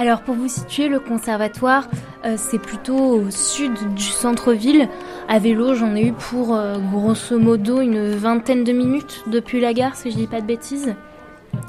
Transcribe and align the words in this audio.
Alors 0.00 0.22
pour 0.22 0.34
vous 0.34 0.48
situer, 0.48 0.88
le 0.88 0.98
conservatoire, 0.98 1.86
euh, 2.24 2.36
c'est 2.38 2.58
plutôt 2.58 2.96
au 2.96 3.30
sud 3.30 3.72
du 3.94 4.04
centre-ville. 4.04 4.88
À 5.28 5.38
vélo, 5.38 5.74
j'en 5.74 5.94
ai 5.94 6.06
eu 6.06 6.12
pour 6.12 6.54
euh, 6.54 6.78
grosso 6.78 7.38
modo 7.38 7.82
une 7.82 8.14
vingtaine 8.14 8.64
de 8.64 8.72
minutes 8.72 9.24
depuis 9.26 9.60
la 9.60 9.74
gare, 9.74 9.96
si 9.96 10.10
je 10.10 10.16
dis 10.16 10.26
pas 10.26 10.40
de 10.40 10.46
bêtises. 10.46 10.94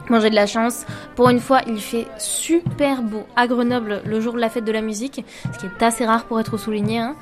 Moi 0.09 0.19
j'ai 0.19 0.29
de 0.29 0.35
la 0.35 0.45
chance. 0.45 0.85
Pour 1.15 1.27
une 1.27 1.41
fois, 1.41 1.59
il 1.67 1.81
fait 1.81 2.07
super 2.17 3.01
beau 3.01 3.23
à 3.35 3.47
Grenoble 3.47 4.01
le 4.05 4.21
jour 4.21 4.33
de 4.33 4.39
la 4.39 4.49
fête 4.49 4.63
de 4.63 4.71
la 4.71 4.81
musique, 4.81 5.25
ce 5.53 5.59
qui 5.59 5.65
est 5.65 5.83
assez 5.83 6.05
rare 6.05 6.23
pour 6.23 6.39
être 6.39 6.57
souligné. 6.57 6.99
Hein. 6.99 7.15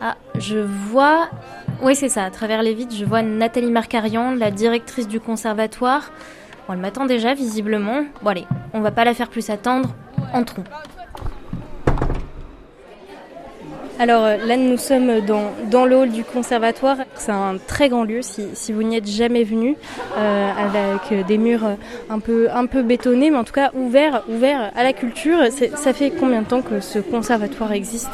Ah, 0.00 0.16
je 0.38 0.58
vois... 0.58 1.28
Oui 1.82 1.94
c'est 1.94 2.08
ça, 2.08 2.24
à 2.24 2.30
travers 2.30 2.62
les 2.62 2.72
vitres, 2.72 2.94
je 2.94 3.04
vois 3.04 3.22
Nathalie 3.22 3.70
Marcarian, 3.70 4.34
la 4.34 4.50
directrice 4.50 5.06
du 5.06 5.20
conservatoire. 5.20 6.10
Bon, 6.66 6.74
elle 6.74 6.80
m'attend 6.80 7.06
déjà 7.06 7.34
visiblement. 7.34 8.04
Bon 8.22 8.30
allez, 8.30 8.46
on 8.74 8.80
va 8.80 8.90
pas 8.90 9.04
la 9.04 9.14
faire 9.14 9.28
plus 9.28 9.50
attendre. 9.50 9.88
Entrons. 10.32 10.64
Alors 13.98 14.24
euh, 14.24 14.36
là, 14.46 14.56
nous 14.56 14.78
sommes 14.78 15.20
dans, 15.20 15.52
dans 15.70 15.84
le 15.84 15.94
hall 15.94 16.10
du 16.10 16.24
conservatoire. 16.24 16.96
C'est 17.16 17.32
un 17.32 17.58
très 17.58 17.90
grand 17.90 18.04
lieu 18.04 18.20
si, 18.22 18.72
vous 18.72 18.82
n'y 18.82 18.96
êtes 18.96 19.06
jamais 19.06 19.44
venu, 19.44 19.76
euh, 20.16 20.50
avec 20.56 21.26
des 21.26 21.36
murs 21.36 21.76
un 22.08 22.18
peu, 22.18 22.82
bétonnés, 22.82 23.30
mais 23.30 23.36
en 23.36 23.44
tout 23.44 23.52
cas 23.52 23.72
ouverts 23.74 24.22
à 24.74 24.82
la 24.82 24.92
culture. 24.94 25.38
Ça 25.74 25.92
fait 25.92 26.10
combien 26.10 26.40
de 26.40 26.46
temps 26.46 26.62
que 26.62 26.80
ce 26.80 26.98
conservatoire 26.98 27.72
existe? 27.72 28.10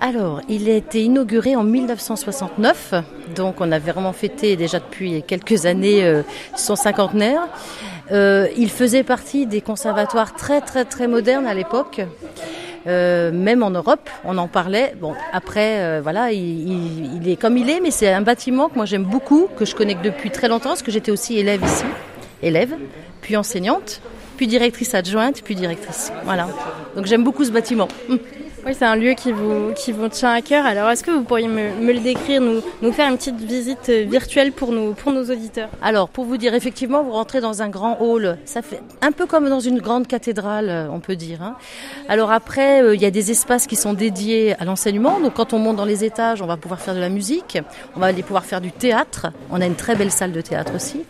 Alors, 0.00 0.40
il 0.48 0.68
a 0.68 0.74
été 0.74 1.02
inauguré 1.02 1.56
en 1.56 1.64
1969, 1.64 2.94
donc 3.34 3.60
on 3.60 3.72
avait 3.72 3.92
vraiment 3.92 4.12
fêté 4.12 4.56
déjà 4.56 4.78
depuis 4.78 5.22
quelques 5.22 5.66
années 5.66 6.04
euh, 6.04 6.22
son 6.54 6.76
cinquantenaire. 6.76 7.48
Euh, 8.12 8.46
il 8.56 8.70
faisait 8.70 9.02
partie 9.02 9.46
des 9.46 9.60
conservatoires 9.60 10.34
très 10.34 10.60
très 10.60 10.84
très 10.84 11.08
modernes 11.08 11.46
à 11.46 11.54
l'époque. 11.54 12.02
Euh, 12.86 13.32
même 13.32 13.64
en 13.64 13.70
Europe, 13.70 14.08
on 14.24 14.38
en 14.38 14.46
parlait. 14.46 14.94
Bon, 15.00 15.14
après, 15.32 15.80
euh, 15.80 16.00
voilà, 16.00 16.30
il, 16.30 17.16
il, 17.16 17.28
est 17.28 17.36
comme 17.36 17.56
il 17.56 17.68
est, 17.68 17.80
mais 17.80 17.90
c'est 17.90 18.12
un 18.12 18.20
bâtiment 18.20 18.68
que 18.68 18.76
moi 18.76 18.84
j'aime 18.84 19.02
beaucoup, 19.02 19.48
que 19.56 19.64
je 19.64 19.74
connais 19.74 19.96
depuis 19.96 20.30
très 20.30 20.46
longtemps, 20.46 20.70
parce 20.70 20.82
que 20.82 20.92
j'étais 20.92 21.10
aussi 21.10 21.36
élève 21.36 21.64
ici, 21.64 21.84
élève, 22.42 22.76
puis 23.22 23.36
enseignante, 23.36 24.00
puis 24.36 24.46
directrice 24.46 24.94
adjointe, 24.94 25.42
puis 25.42 25.56
directrice. 25.56 26.12
Voilà. 26.24 26.46
Donc 26.94 27.06
j'aime 27.06 27.24
beaucoup 27.24 27.44
ce 27.44 27.50
bâtiment. 27.50 27.88
Oui, 28.66 28.74
c'est 28.76 28.84
un 28.84 28.96
lieu 28.96 29.12
qui 29.12 29.30
vous, 29.30 29.72
qui 29.76 29.92
vous 29.92 30.08
tient 30.08 30.32
à 30.32 30.42
cœur. 30.42 30.66
Alors, 30.66 30.90
est-ce 30.90 31.04
que 31.04 31.12
vous 31.12 31.22
pourriez 31.22 31.46
me, 31.46 31.92
le 31.92 32.00
décrire, 32.00 32.40
nous, 32.40 32.90
faire 32.90 33.08
une 33.08 33.16
petite 33.16 33.40
visite 33.40 33.88
virtuelle 33.90 34.50
pour, 34.50 34.72
nous, 34.72 34.92
pour 34.92 35.12
nos 35.12 35.22
auditeurs? 35.22 35.68
Alors, 35.80 36.08
pour 36.08 36.24
vous 36.24 36.36
dire, 36.36 36.52
effectivement, 36.52 37.04
vous 37.04 37.12
rentrez 37.12 37.40
dans 37.40 37.62
un 37.62 37.68
grand 37.68 37.96
hall. 38.00 38.38
Ça 38.44 38.62
fait 38.62 38.80
un 39.02 39.12
peu 39.12 39.26
comme 39.26 39.48
dans 39.48 39.60
une 39.60 39.78
grande 39.78 40.08
cathédrale, 40.08 40.88
on 40.90 40.98
peut 40.98 41.14
dire. 41.14 41.42
Hein. 41.42 41.54
Alors 42.08 42.32
après, 42.32 42.82
euh, 42.82 42.96
il 42.96 43.00
y 43.00 43.04
a 43.04 43.12
des 43.12 43.30
espaces 43.30 43.68
qui 43.68 43.76
sont 43.76 43.92
dédiés 43.92 44.56
à 44.58 44.64
l'enseignement. 44.64 45.20
Donc, 45.20 45.34
quand 45.34 45.52
on 45.52 45.60
monte 45.60 45.76
dans 45.76 45.84
les 45.84 46.02
étages, 46.02 46.42
on 46.42 46.46
va 46.46 46.56
pouvoir 46.56 46.80
faire 46.80 46.96
de 46.96 47.00
la 47.00 47.08
musique. 47.08 47.58
On 47.94 48.00
va 48.00 48.06
aller 48.06 48.24
pouvoir 48.24 48.44
faire 48.44 48.60
du 48.60 48.72
théâtre. 48.72 49.28
On 49.52 49.60
a 49.60 49.66
une 49.66 49.76
très 49.76 49.94
belle 49.94 50.10
salle 50.10 50.32
de 50.32 50.40
théâtre 50.40 50.72
aussi. 50.74 51.04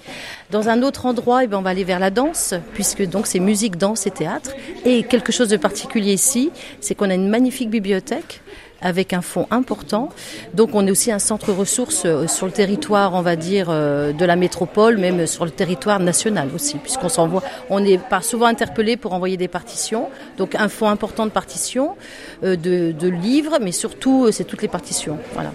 Dans 0.51 0.69
un 0.69 0.83
autre 0.83 1.07
endroit, 1.07 1.43
eh 1.43 1.47
bien, 1.47 1.59
on 1.59 1.62
va 1.62 1.71
aller 1.71 1.84
vers 1.84 1.99
la 1.99 2.11
danse, 2.11 2.53
puisque 2.75 3.05
donc 3.09 3.27
c'est 3.27 3.41
musique, 3.41 3.79
danse 3.79 4.07
et 4.07 4.11
théâtre. 4.11 4.51
Et 4.84 5.05
quelque 5.05 5.33
chose 5.33 5.49
de 5.49 5.57
particulier 5.57 6.12
ici, 6.12 6.51
c'est 6.81 6.95
qu'on 6.95 7.09
a 7.09 7.15
une 7.15 7.29
magnifique 7.29 7.45
bibliothèque 7.50 8.41
avec 8.80 9.12
un 9.12 9.22
fonds 9.22 9.47
important. 9.50 10.11
Donc 10.55 10.70
on 10.75 10.86
est 10.86 10.91
aussi 10.91 11.11
un 11.11 11.19
centre 11.19 11.53
ressources 11.53 12.05
euh, 12.05 12.27
sur 12.27 12.47
le 12.47 12.53
territoire, 12.53 13.14
on 13.14 13.22
va 13.22 13.36
dire, 13.36 13.69
euh, 13.70 14.12
de 14.12 14.25
la 14.25 14.36
métropole, 14.36 14.98
même 14.98 15.27
sur 15.27 15.44
le 15.44 15.50
territoire 15.50 15.98
national 15.98 16.48
aussi, 16.55 16.77
puisqu'on 16.77 17.08
s'envoie, 17.08 17.42
on 17.70 17.84
est 17.84 18.00
souvent 18.22 18.47
interpellé 18.47 18.97
pour 18.97 19.12
envoyer 19.12 19.36
des 19.36 19.48
partitions. 19.48 20.08
Donc 20.36 20.55
un 20.55 20.69
fonds 20.69 20.88
important 20.88 21.27
de 21.27 21.30
partitions, 21.30 21.97
euh, 22.44 22.56
de, 22.56 23.08
livres, 23.08 23.58
mais 23.60 23.72
surtout 23.72 24.31
c'est 24.33 24.44
toutes 24.44 24.62
les 24.62 24.69
partitions. 24.69 25.19
Voilà. 25.33 25.53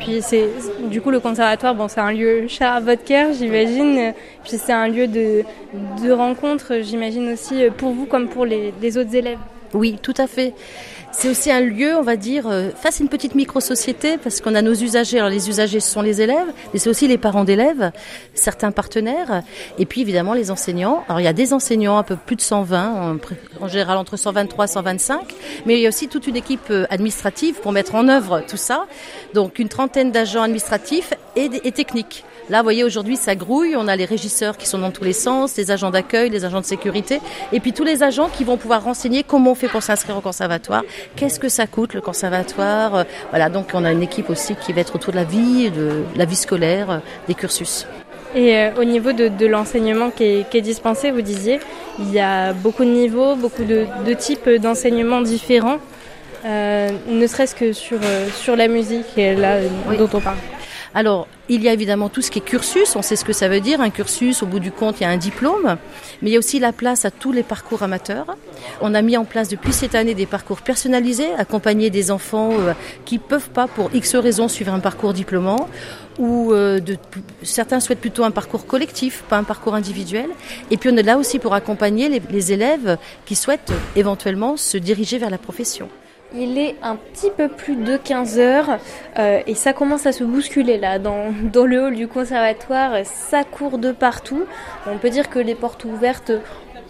Puis 0.00 0.20
c'est 0.22 0.48
du 0.90 1.00
coup 1.00 1.10
le 1.10 1.20
conservatoire, 1.20 1.74
bon 1.74 1.88
c'est 1.88 2.00
un 2.00 2.12
lieu 2.12 2.48
cher 2.48 2.72
à 2.72 2.80
votre 2.80 3.04
cœur, 3.04 3.32
j'imagine. 3.32 4.12
Puis 4.44 4.58
c'est 4.58 4.72
un 4.72 4.88
lieu 4.88 5.06
de, 5.06 5.44
de 6.02 6.10
rencontre, 6.10 6.80
j'imagine 6.82 7.32
aussi 7.32 7.64
pour 7.76 7.92
vous 7.92 8.06
comme 8.06 8.28
pour 8.28 8.44
les 8.44 8.98
autres 8.98 9.14
élèves. 9.14 9.38
Oui, 9.74 9.98
tout 10.02 10.14
à 10.16 10.26
fait. 10.26 10.54
C'est 11.18 11.30
aussi 11.30 11.50
un 11.50 11.60
lieu, 11.60 11.96
on 11.96 12.02
va 12.02 12.16
dire, 12.16 12.46
euh, 12.46 12.70
face 12.76 13.00
à 13.00 13.02
une 13.02 13.08
petite 13.08 13.34
micro-société, 13.34 14.18
parce 14.18 14.42
qu'on 14.42 14.54
a 14.54 14.60
nos 14.60 14.74
usagers. 14.74 15.18
Alors 15.18 15.30
les 15.30 15.48
usagers, 15.48 15.80
ce 15.80 15.90
sont 15.90 16.02
les 16.02 16.20
élèves, 16.20 16.48
mais 16.72 16.78
c'est 16.78 16.90
aussi 16.90 17.08
les 17.08 17.16
parents 17.16 17.44
d'élèves, 17.44 17.90
certains 18.34 18.70
partenaires, 18.70 19.42
et 19.78 19.86
puis 19.86 20.02
évidemment 20.02 20.34
les 20.34 20.50
enseignants. 20.50 21.04
Alors 21.08 21.20
il 21.20 21.24
y 21.24 21.28
a 21.28 21.32
des 21.32 21.54
enseignants, 21.54 21.96
un 21.96 22.02
peu 22.02 22.16
plus 22.16 22.36
de 22.36 22.42
120, 22.42 23.14
en, 23.14 23.64
en 23.64 23.68
général 23.68 23.96
entre 23.96 24.18
123 24.18 24.66
et 24.66 24.68
125, 24.68 25.34
mais 25.64 25.76
il 25.78 25.80
y 25.80 25.86
a 25.86 25.88
aussi 25.88 26.08
toute 26.08 26.26
une 26.26 26.36
équipe 26.36 26.70
euh, 26.70 26.84
administrative 26.90 27.60
pour 27.62 27.72
mettre 27.72 27.94
en 27.94 28.08
œuvre 28.08 28.42
tout 28.46 28.58
ça. 28.58 28.86
Donc 29.32 29.58
une 29.58 29.70
trentaine 29.70 30.12
d'agents 30.12 30.42
administratifs 30.42 31.14
et, 31.34 31.48
et 31.64 31.72
techniques. 31.72 32.24
Là, 32.48 32.58
vous 32.58 32.64
voyez, 32.64 32.84
aujourd'hui, 32.84 33.16
ça 33.16 33.34
grouille. 33.34 33.74
On 33.76 33.88
a 33.88 33.96
les 33.96 34.04
régisseurs 34.04 34.56
qui 34.56 34.66
sont 34.68 34.78
dans 34.78 34.92
tous 34.92 35.02
les 35.02 35.12
sens, 35.12 35.56
les 35.56 35.72
agents 35.72 35.90
d'accueil, 35.90 36.30
les 36.30 36.44
agents 36.44 36.60
de 36.60 36.64
sécurité, 36.64 37.20
et 37.52 37.58
puis 37.58 37.72
tous 37.72 37.82
les 37.82 38.04
agents 38.04 38.28
qui 38.28 38.44
vont 38.44 38.56
pouvoir 38.56 38.84
renseigner 38.84 39.24
comment 39.24 39.52
on 39.52 39.54
fait 39.56 39.66
pour 39.66 39.82
s'inscrire 39.82 40.16
au 40.16 40.20
conservatoire, 40.20 40.84
qu'est-ce 41.16 41.40
que 41.40 41.48
ça 41.48 41.66
coûte 41.66 41.94
le 41.94 42.00
conservatoire? 42.00 42.94
Euh, 42.94 43.04
voilà, 43.30 43.48
donc 43.48 43.70
on 43.74 43.84
a 43.84 43.90
une 43.90 44.02
équipe 44.02 44.30
aussi 44.30 44.54
qui 44.54 44.72
va 44.72 44.82
être 44.82 44.94
autour 44.94 45.12
de 45.12 45.18
la 45.18 45.24
vie, 45.24 45.70
de 45.72 46.04
la 46.14 46.24
vie 46.24 46.36
scolaire, 46.36 46.90
euh, 46.90 46.98
des 47.26 47.34
cursus. 47.34 47.86
Et 48.36 48.56
euh, 48.56 48.70
au 48.78 48.84
niveau 48.84 49.12
de, 49.12 49.26
de 49.26 49.46
l'enseignement 49.46 50.10
qui 50.10 50.24
est, 50.24 50.48
qui 50.48 50.58
est, 50.58 50.62
dispensé, 50.62 51.10
vous 51.10 51.22
disiez, 51.22 51.58
il 51.98 52.12
y 52.12 52.20
a 52.20 52.52
beaucoup 52.52 52.84
de 52.84 52.90
niveaux, 52.90 53.34
beaucoup 53.34 53.64
de, 53.64 53.86
de 54.06 54.12
types 54.12 54.48
d'enseignements 54.48 55.20
différents, 55.20 55.78
euh, 56.44 56.90
ne 57.08 57.26
serait-ce 57.26 57.56
que 57.56 57.72
sur, 57.72 57.98
sur 58.36 58.54
la 58.54 58.68
musique 58.68 59.16
là, 59.16 59.58
oui. 59.88 59.96
dont 59.96 60.10
on 60.12 60.20
parle. 60.20 60.36
Alors, 60.94 61.26
il 61.48 61.62
y 61.62 61.68
a 61.68 61.72
évidemment 61.72 62.08
tout 62.08 62.22
ce 62.22 62.30
qui 62.30 62.38
est 62.38 62.42
cursus, 62.42 62.96
on 62.96 63.02
sait 63.02 63.16
ce 63.16 63.24
que 63.24 63.32
ça 63.32 63.48
veut 63.48 63.60
dire, 63.60 63.80
un 63.80 63.90
cursus, 63.90 64.42
au 64.42 64.46
bout 64.46 64.60
du 64.60 64.72
compte, 64.72 65.00
il 65.00 65.04
y 65.04 65.06
a 65.06 65.10
un 65.10 65.16
diplôme, 65.16 65.76
mais 66.22 66.30
il 66.30 66.32
y 66.32 66.36
a 66.36 66.38
aussi 66.38 66.58
la 66.58 66.72
place 66.72 67.04
à 67.04 67.10
tous 67.10 67.32
les 67.32 67.42
parcours 67.42 67.82
amateurs. 67.82 68.36
On 68.80 68.94
a 68.94 69.02
mis 69.02 69.16
en 69.16 69.24
place 69.24 69.48
depuis 69.48 69.72
cette 69.72 69.94
année 69.94 70.14
des 70.14 70.26
parcours 70.26 70.60
personnalisés, 70.60 71.32
accompagner 71.38 71.90
des 71.90 72.10
enfants 72.10 72.50
euh, 72.52 72.72
qui 73.04 73.18
peuvent 73.18 73.50
pas, 73.50 73.68
pour 73.68 73.90
X 73.94 74.16
raisons, 74.16 74.48
suivre 74.48 74.72
un 74.72 74.80
parcours 74.80 75.12
diplômant, 75.12 75.68
ou 76.18 76.52
euh, 76.52 76.80
de, 76.80 76.96
certains 77.42 77.80
souhaitent 77.80 78.00
plutôt 78.00 78.24
un 78.24 78.30
parcours 78.30 78.66
collectif, 78.66 79.22
pas 79.28 79.36
un 79.36 79.44
parcours 79.44 79.74
individuel. 79.74 80.30
Et 80.70 80.76
puis 80.76 80.90
on 80.92 80.96
est 80.96 81.02
là 81.02 81.18
aussi 81.18 81.38
pour 81.38 81.54
accompagner 81.54 82.08
les, 82.08 82.22
les 82.30 82.52
élèves 82.52 82.98
qui 83.24 83.36
souhaitent 83.36 83.72
éventuellement 83.94 84.56
se 84.56 84.78
diriger 84.78 85.18
vers 85.18 85.30
la 85.30 85.38
profession. 85.38 85.88
Il 86.34 86.58
est 86.58 86.76
un 86.82 86.96
petit 86.96 87.30
peu 87.30 87.48
plus 87.48 87.76
de 87.76 87.96
15 87.96 88.38
heures 88.38 88.78
euh, 89.18 89.40
et 89.46 89.54
ça 89.54 89.72
commence 89.72 90.06
à 90.06 90.12
se 90.12 90.24
bousculer 90.24 90.76
là 90.76 90.98
dans, 90.98 91.32
dans 91.52 91.66
le 91.66 91.84
hall 91.84 91.94
du 91.94 92.08
conservatoire. 92.08 93.04
Ça 93.04 93.44
court 93.44 93.78
de 93.78 93.92
partout. 93.92 94.44
On 94.86 94.98
peut 94.98 95.10
dire 95.10 95.30
que 95.30 95.38
les 95.38 95.54
portes 95.54 95.84
ouvertes 95.84 96.32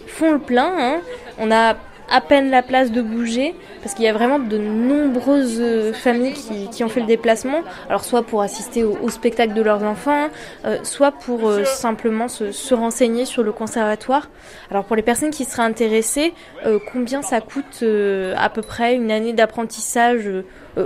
font 0.07 0.31
le 0.31 0.39
plein. 0.39 0.71
Hein. 0.77 1.01
On 1.39 1.51
a 1.51 1.75
à 2.09 2.21
peine 2.21 2.49
la 2.49 2.61
place 2.61 2.91
de 2.91 3.01
bouger 3.01 3.55
parce 3.81 3.93
qu'il 3.93 4.05
y 4.05 4.07
a 4.07 4.13
vraiment 4.13 4.39
de 4.39 4.57
nombreuses 4.57 5.93
familles 5.93 6.33
qui, 6.71 6.83
ont 6.83 6.89
fait 6.89 7.01
le 7.01 7.05
déplacement. 7.05 7.61
Alors 7.89 8.03
soit 8.03 8.23
pour 8.23 8.41
assister 8.41 8.83
au, 8.83 9.09
spectacle 9.09 9.53
de 9.53 9.61
leurs 9.61 9.83
enfants 9.83 10.29
euh, 10.65 10.77
soit 10.83 11.11
pour 11.11 11.47
euh, 11.47 11.63
simplement 11.63 12.27
se, 12.27 12.51
se, 12.51 12.73
renseigner 12.73 13.25
sur 13.25 13.43
le 13.43 13.51
conservatoire. 13.51 14.29
Alors 14.69 14.85
pour 14.85 14.95
les 14.95 15.01
personnes 15.01 15.31
qui 15.31 15.45
seraient 15.45 15.63
intéressées 15.63 16.33
euh, 16.65 16.79
combien 16.91 17.21
ça 17.21 17.41
coûte 17.41 17.79
euh, 17.83 18.33
à 18.37 18.49
peu 18.49 18.61
près 18.61 18.95
une 18.95 19.11
année 19.11 19.33
d'apprentissage 19.33 20.27
euh, 20.27 20.43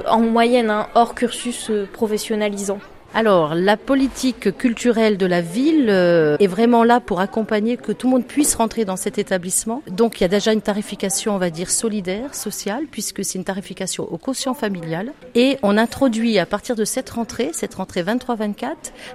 en 0.07 0.19
moyenne 0.19 0.69
hein, 0.69 0.87
hors 0.95 1.15
cursus 1.15 1.71
professionnalisant? 1.93 2.79
Alors, 3.13 3.55
la 3.55 3.75
politique 3.75 4.57
culturelle 4.57 5.17
de 5.17 5.25
la 5.25 5.41
ville 5.41 5.87
euh, 5.89 6.37
est 6.39 6.47
vraiment 6.47 6.85
là 6.85 7.01
pour 7.01 7.19
accompagner 7.19 7.75
que 7.75 7.91
tout 7.91 8.07
le 8.07 8.11
monde 8.11 8.25
puisse 8.25 8.55
rentrer 8.55 8.85
dans 8.85 8.95
cet 8.95 9.17
établissement. 9.17 9.83
Donc, 9.89 10.19
il 10.19 10.23
y 10.23 10.25
a 10.25 10.29
déjà 10.29 10.53
une 10.53 10.61
tarification, 10.61 11.35
on 11.35 11.37
va 11.37 11.49
dire, 11.49 11.69
solidaire, 11.69 12.33
sociale, 12.33 12.85
puisque 12.89 13.25
c'est 13.25 13.37
une 13.37 13.43
tarification 13.43 14.05
au 14.11 14.17
quotient 14.17 14.53
familial. 14.53 15.11
Et 15.35 15.57
on 15.61 15.77
introduit 15.77 16.39
à 16.39 16.45
partir 16.45 16.77
de 16.77 16.85
cette 16.85 17.09
rentrée, 17.09 17.49
cette 17.53 17.75
rentrée 17.75 18.03
23-24, 18.03 18.67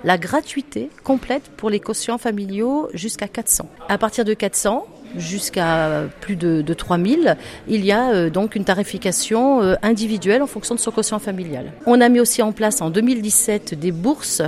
la 0.05 0.19
gratuité 0.19 0.91
complète 1.03 1.51
pour 1.57 1.71
les 1.71 1.81
quotients 1.81 2.19
familiaux 2.19 2.91
jusqu'à 2.93 3.29
400. 3.29 3.67
À 3.89 3.97
partir 3.97 4.27
de 4.27 4.35
400, 4.35 4.87
jusqu'à 5.17 6.05
plus 6.21 6.37
de, 6.37 6.63
de 6.63 6.75
3000, 6.75 7.37
il 7.69 7.85
y 7.85 7.93
a 7.93 8.11
euh, 8.11 8.31
donc 8.31 8.57
une 8.57 8.65
tarification 8.65 9.63
euh, 9.63 9.75
individuelle 9.83 10.43
en 10.43 10.47
fonction 10.47 10.75
de 10.75 10.81
son 10.81 10.91
quotient 10.91 11.19
familial. 11.19 11.73
On 11.87 12.01
a 12.01 12.09
mis 12.09 12.21
aussi 12.21 12.43
en 12.43 12.53
place 12.53 12.81
en 12.81 12.91
2017 12.91 13.79
des 13.79 13.93
bourses 13.93 14.43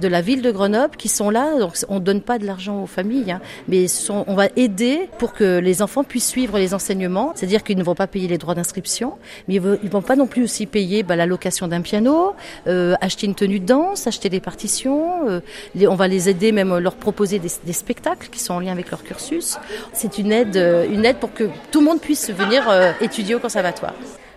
de 0.00 0.08
la 0.08 0.20
ville 0.20 0.42
de 0.42 0.50
Grenoble 0.50 0.96
qui 0.96 1.08
sont 1.08 1.30
là, 1.30 1.58
donc 1.58 1.74
on 1.88 1.96
ne 1.96 2.00
donne 2.00 2.20
pas 2.20 2.38
de 2.38 2.46
l'argent 2.46 2.82
aux 2.82 2.86
familles, 2.86 3.32
hein, 3.32 3.40
mais 3.68 3.86
on 4.10 4.34
va 4.34 4.48
aider 4.56 5.08
pour 5.18 5.32
que 5.32 5.58
les 5.58 5.82
enfants 5.82 6.04
puissent 6.04 6.28
suivre 6.28 6.58
les 6.58 6.74
enseignements, 6.74 7.32
c'est-à-dire 7.34 7.62
qu'ils 7.62 7.78
ne 7.78 7.82
vont 7.82 7.94
pas 7.94 8.06
payer 8.06 8.28
les 8.28 8.38
droits 8.38 8.54
d'inscription, 8.54 9.14
mais 9.48 9.54
ils 9.56 9.62
ne 9.62 9.90
vont 9.90 10.02
pas 10.02 10.16
non 10.16 10.26
plus 10.26 10.44
aussi 10.44 10.66
payer 10.66 11.02
bah, 11.02 11.16
la 11.16 11.26
location 11.26 11.68
d'un 11.68 11.80
piano, 11.80 12.34
euh, 12.66 12.94
acheter 13.00 13.26
une 13.26 13.34
tenue 13.34 13.60
de 13.60 13.66
danse, 13.66 14.06
acheter 14.06 14.28
des 14.28 14.40
partitions, 14.40 15.28
euh, 15.28 15.40
on 15.88 15.94
va 15.94 16.08
les 16.08 16.28
aider 16.28 16.52
même 16.52 16.76
leur 16.78 16.94
proposer 16.94 17.38
des, 17.38 17.72
spectacles 17.72 18.28
qui 18.30 18.40
sont 18.40 18.54
en 18.54 18.60
lien 18.60 18.72
avec 18.72 18.90
leur 18.90 19.02
cursus. 19.02 19.56
Une 20.18 20.32
aide, 20.32 20.56
une 20.90 21.04
aide 21.04 21.16
pour 21.16 21.32
que 21.32 21.44
tout 21.70 21.80
le 21.80 21.86
monde 21.86 22.00
puisse 22.00 22.30
venir 22.30 22.64
étudier 23.00 23.34
au 23.34 23.38
conservatoire. 23.38 23.94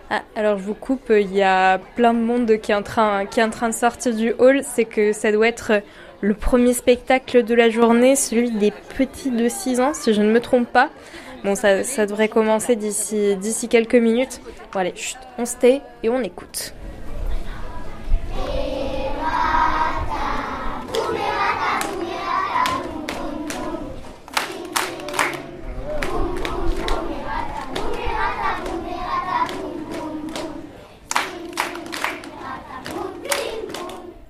Ah, 0.08 0.22
alors 0.36 0.56
je 0.58 0.62
vous 0.62 0.74
coupe, 0.74 1.10
il 1.10 1.34
y 1.34 1.42
a 1.42 1.78
plein 1.96 2.14
de 2.14 2.20
monde 2.20 2.60
qui 2.60 2.70
est 2.70 2.74
en 2.74 2.82
train, 2.82 3.26
qui 3.26 3.40
est 3.40 3.42
en 3.42 3.50
train 3.50 3.68
de 3.68 3.74
sortir 3.74 4.14
du 4.14 4.32
hall. 4.38 4.60
C'est 4.62 4.84
que 4.84 5.12
ça 5.12 5.32
doit 5.32 5.48
être 5.48 5.82
le 6.20 6.34
premier 6.34 6.74
spectacle 6.74 7.42
de 7.42 7.54
la 7.54 7.70
journée, 7.70 8.14
celui 8.14 8.50
des 8.52 8.70
petits 8.70 9.30
de 9.30 9.48
6 9.48 9.80
ans, 9.80 9.94
si 9.94 10.14
je 10.14 10.22
ne 10.22 10.30
me 10.30 10.40
trompe 10.40 10.68
pas. 10.68 10.90
Bon, 11.44 11.54
ça, 11.54 11.84
ça 11.84 12.06
devrait 12.06 12.28
commencer 12.28 12.76
d'ici, 12.76 13.36
d'ici 13.36 13.68
quelques 13.68 13.96
minutes. 13.96 14.40
Bon, 14.72 14.80
allez, 14.80 14.94
chut, 14.94 15.18
on 15.38 15.44
se 15.44 15.56
tait 15.56 15.80
et 16.02 16.08
on 16.08 16.20
écoute. 16.22 16.72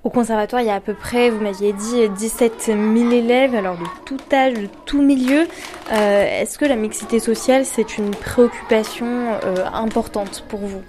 Au 0.06 0.08
conservatoire, 0.08 0.62
il 0.62 0.68
y 0.68 0.70
a 0.70 0.76
à 0.76 0.80
peu 0.80 0.94
près, 0.94 1.30
vous 1.30 1.40
m'aviez 1.40 1.72
dit, 1.72 2.08
17 2.08 2.66
000 2.66 3.10
élèves, 3.10 3.56
alors 3.56 3.76
de 3.76 3.86
tout 4.04 4.20
âge, 4.32 4.54
de 4.54 4.68
tout 4.84 5.02
milieu. 5.02 5.48
Euh, 5.90 6.40
est-ce 6.42 6.58
que 6.58 6.64
la 6.64 6.76
mixité 6.76 7.18
sociale, 7.18 7.64
c'est 7.64 7.98
une 7.98 8.12
préoccupation 8.12 9.08
euh, 9.42 9.64
importante 9.74 10.44
pour 10.46 10.60
vous? 10.60 10.80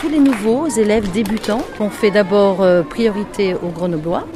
Tous 0.00 0.08
les 0.08 0.18
nouveaux 0.18 0.66
élèves 0.66 1.08
débutants, 1.12 1.62
on 1.78 1.88
fait 1.88 2.10
d'abord 2.10 2.62
euh, 2.62 2.82
priorité 2.82 3.54
aux 3.54 3.68
grenoblois. 3.68 4.26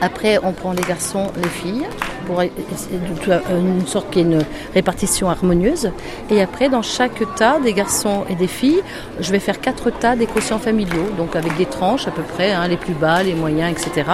Après, 0.00 0.38
on 0.42 0.50
prend 0.50 0.72
les 0.72 0.82
garçons, 0.82 1.30
les 1.40 1.48
filles, 1.48 1.86
pour 2.26 2.40
une 2.40 3.86
sorte 3.86 4.10
qui 4.10 4.20
est 4.20 4.22
une 4.22 4.44
répartition 4.74 5.28
harmonieuse. 5.28 5.90
Et 6.30 6.42
après, 6.42 6.68
dans 6.68 6.82
chaque 6.82 7.22
tas 7.36 7.58
des 7.60 7.72
garçons 7.72 8.24
et 8.28 8.34
des 8.34 8.46
filles, 8.46 8.82
je 9.20 9.30
vais 9.30 9.38
faire 9.38 9.60
quatre 9.60 9.90
tas 9.90 10.16
des 10.16 10.26
quotients 10.26 10.58
familiaux, 10.58 11.08
donc 11.16 11.36
avec 11.36 11.56
des 11.56 11.66
tranches 11.66 12.08
à 12.08 12.10
peu 12.10 12.22
près, 12.22 12.52
hein, 12.52 12.66
les 12.68 12.76
plus 12.76 12.94
bas, 12.94 13.22
les 13.22 13.34
moyens, 13.34 13.72
etc. 13.72 14.10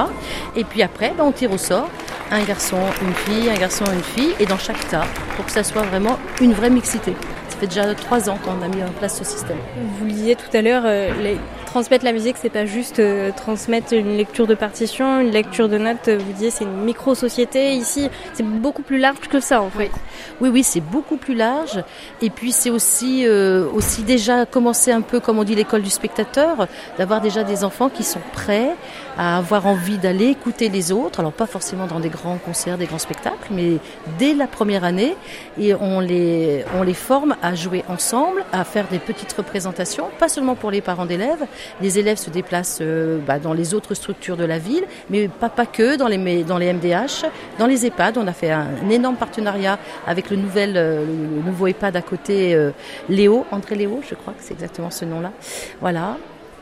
Et 0.57 0.65
puis 0.65 0.83
après, 0.83 1.13
ben, 1.17 1.25
on 1.25 1.33
tire 1.33 1.53
au 1.53 1.59
sort 1.59 1.89
un 2.31 2.45
garçon, 2.45 2.79
une 3.03 3.15
fille, 3.15 3.51
un 3.51 3.59
garçon, 3.59 3.85
une 3.93 4.03
fille, 4.03 4.35
et 4.39 4.47
dans 4.47 4.59
chaque 4.59 4.89
tas, 4.89 5.05
pour 5.37 5.45
que 5.47 5.51
ça 5.51 5.65
soit 5.65 5.83
vraiment 5.83 6.17
une 6.41 6.53
vraie 6.53 6.71
mixité. 6.71 7.15
Ça 7.49 7.57
fait 7.59 7.67
déjà 7.67 7.93
trois 7.95 8.31
ans 8.31 8.39
qu'on 8.45 8.65
a 8.65 8.69
mis 8.69 8.83
en 8.83 8.93
place 8.99 9.19
ce 9.19 9.25
système. 9.25 9.57
Vous 9.99 10.05
le 10.05 10.13
disiez 10.13 10.37
tout 10.37 10.57
à 10.57 10.63
l'heure, 10.63 10.83
euh, 10.87 11.11
les 11.21 11.39
transmettre 11.71 12.05
la 12.05 12.11
musique, 12.11 12.37
c'est 12.37 12.51
pas 12.51 12.67
juste 12.67 12.99
euh, 12.99 13.31
transmettre 13.31 13.93
une 13.93 14.17
lecture 14.17 14.49
de 14.49 14.57
partition, 14.57 15.21
une 15.21 15.31
lecture 15.31 15.69
de 15.69 15.79
notes. 15.79 16.09
Euh, 16.09 16.19
vous 16.19 16.33
disiez, 16.33 16.51
c'est 16.51 16.65
une 16.65 16.83
micro-société. 16.83 17.75
Ici, 17.75 18.11
c'est 18.33 18.43
beaucoup 18.43 18.83
plus 18.83 18.99
large 18.99 19.29
que 19.31 19.39
ça, 19.39 19.63
en 19.63 19.71
fait. 19.71 19.93
Oui, 20.41 20.49
oui, 20.49 20.65
c'est 20.65 20.81
beaucoup 20.81 21.17
plus 21.17 21.37
large. 21.37 21.85
Et 22.23 22.31
puis, 22.31 22.51
c'est 22.51 22.71
aussi, 22.71 23.25
euh, 23.25 23.69
aussi 23.73 24.03
déjà 24.03 24.47
commencer 24.47 24.91
un 24.91 25.01
peu, 25.01 25.21
comme 25.21 25.39
on 25.39 25.45
dit, 25.45 25.55
l'école 25.55 25.83
du 25.83 25.91
spectateur, 25.91 26.67
d'avoir 26.99 27.21
déjà 27.21 27.45
des 27.45 27.63
enfants 27.63 27.89
qui 27.89 28.03
sont 28.03 28.23
prêts 28.33 28.75
à 29.17 29.39
avoir 29.39 29.69
envie 29.69 29.99
d'aller 29.99 30.27
écouter 30.27 30.71
les 30.71 30.91
autres. 30.91 31.21
Alors, 31.21 31.33
pas 31.33 31.47
forcément 31.47 31.87
dans 31.87 32.01
des 32.01 32.09
grands 32.09 32.39
concerts, 32.39 32.79
des 32.79 32.87
grands 32.87 32.99
spectacles, 32.99 33.49
mais 33.53 33.77
dès 34.19 34.35
la 34.35 34.49
première 34.49 34.83
année. 34.83 35.15
Et 35.57 35.73
on 35.75 36.01
les, 36.01 36.65
on 36.77 36.83
les 36.83 36.95
forme 36.95 37.37
à 37.45 37.55
jouer 37.55 37.85
ensemble, 37.89 38.45
à 38.53 38.65
faire 38.65 38.89
des 38.89 38.99
petites 38.99 39.33
représentations, 39.33 40.09
pas 40.19 40.29
seulement 40.29 40.57
pour 40.57 40.73
les 40.73 40.81
parents 40.81 41.07
d'élèves, 41.07 41.47
les 41.81 41.99
élèves 41.99 42.17
se 42.17 42.31
déplacent 42.31 42.79
euh, 42.81 43.19
bah, 43.27 43.39
dans 43.39 43.53
les 43.53 43.75
autres 43.75 43.95
structures 43.95 44.37
de 44.37 44.45
la 44.45 44.59
ville, 44.59 44.85
mais 45.09 45.29
pas, 45.29 45.49
pas 45.49 45.67
que, 45.67 45.97
dans 45.97 46.09
les, 46.09 46.19
MDH, 46.19 47.27
dans 47.59 47.67
les 47.67 47.87
EHPAD. 47.87 48.19
On 48.19 48.27
a 48.27 48.33
fait 48.33 48.51
un, 48.51 48.89
énorme 48.91 49.17
partenariat 49.17 49.79
avec 50.07 50.31
le, 50.31 50.39
euh, 50.57 51.05
nouveau 51.45 51.67
EHPAD 51.67 51.97
à 51.97 52.03
côté, 52.03 52.55
euh, 52.55 52.71
Léo, 53.09 53.47
André 53.51 53.77
Léo, 53.77 54.01
je 54.09 54.15
crois 54.15 54.33
que 54.33 54.41
c'est 54.43 54.55
exactement 54.55 54.91
ce 54.91 55.05
nom-là. 55.05 55.33
Voilà. 55.81 56.17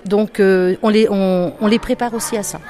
Donc 0.04 0.40
on 0.40 0.88
les 0.88 1.78
prépare 1.78 2.14
aussi 2.14 2.36
à 2.36 2.42
ça. 2.42 2.60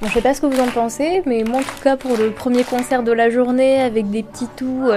Je 0.00 0.06
ne 0.06 0.10
sais 0.10 0.22
pas 0.22 0.32
ce 0.32 0.40
que 0.40 0.46
vous 0.46 0.60
en 0.60 0.68
pensez, 0.68 1.22
mais 1.26 1.44
moi 1.44 1.58
en 1.58 1.62
tout 1.62 1.82
cas 1.84 1.96
pour 1.96 2.16
le 2.16 2.30
premier 2.30 2.64
concert 2.64 3.02
de 3.02 3.12
la 3.12 3.28
journée 3.28 3.80
avec 3.82 4.10
des 4.10 4.22
petits 4.22 4.48
tout 4.56 4.90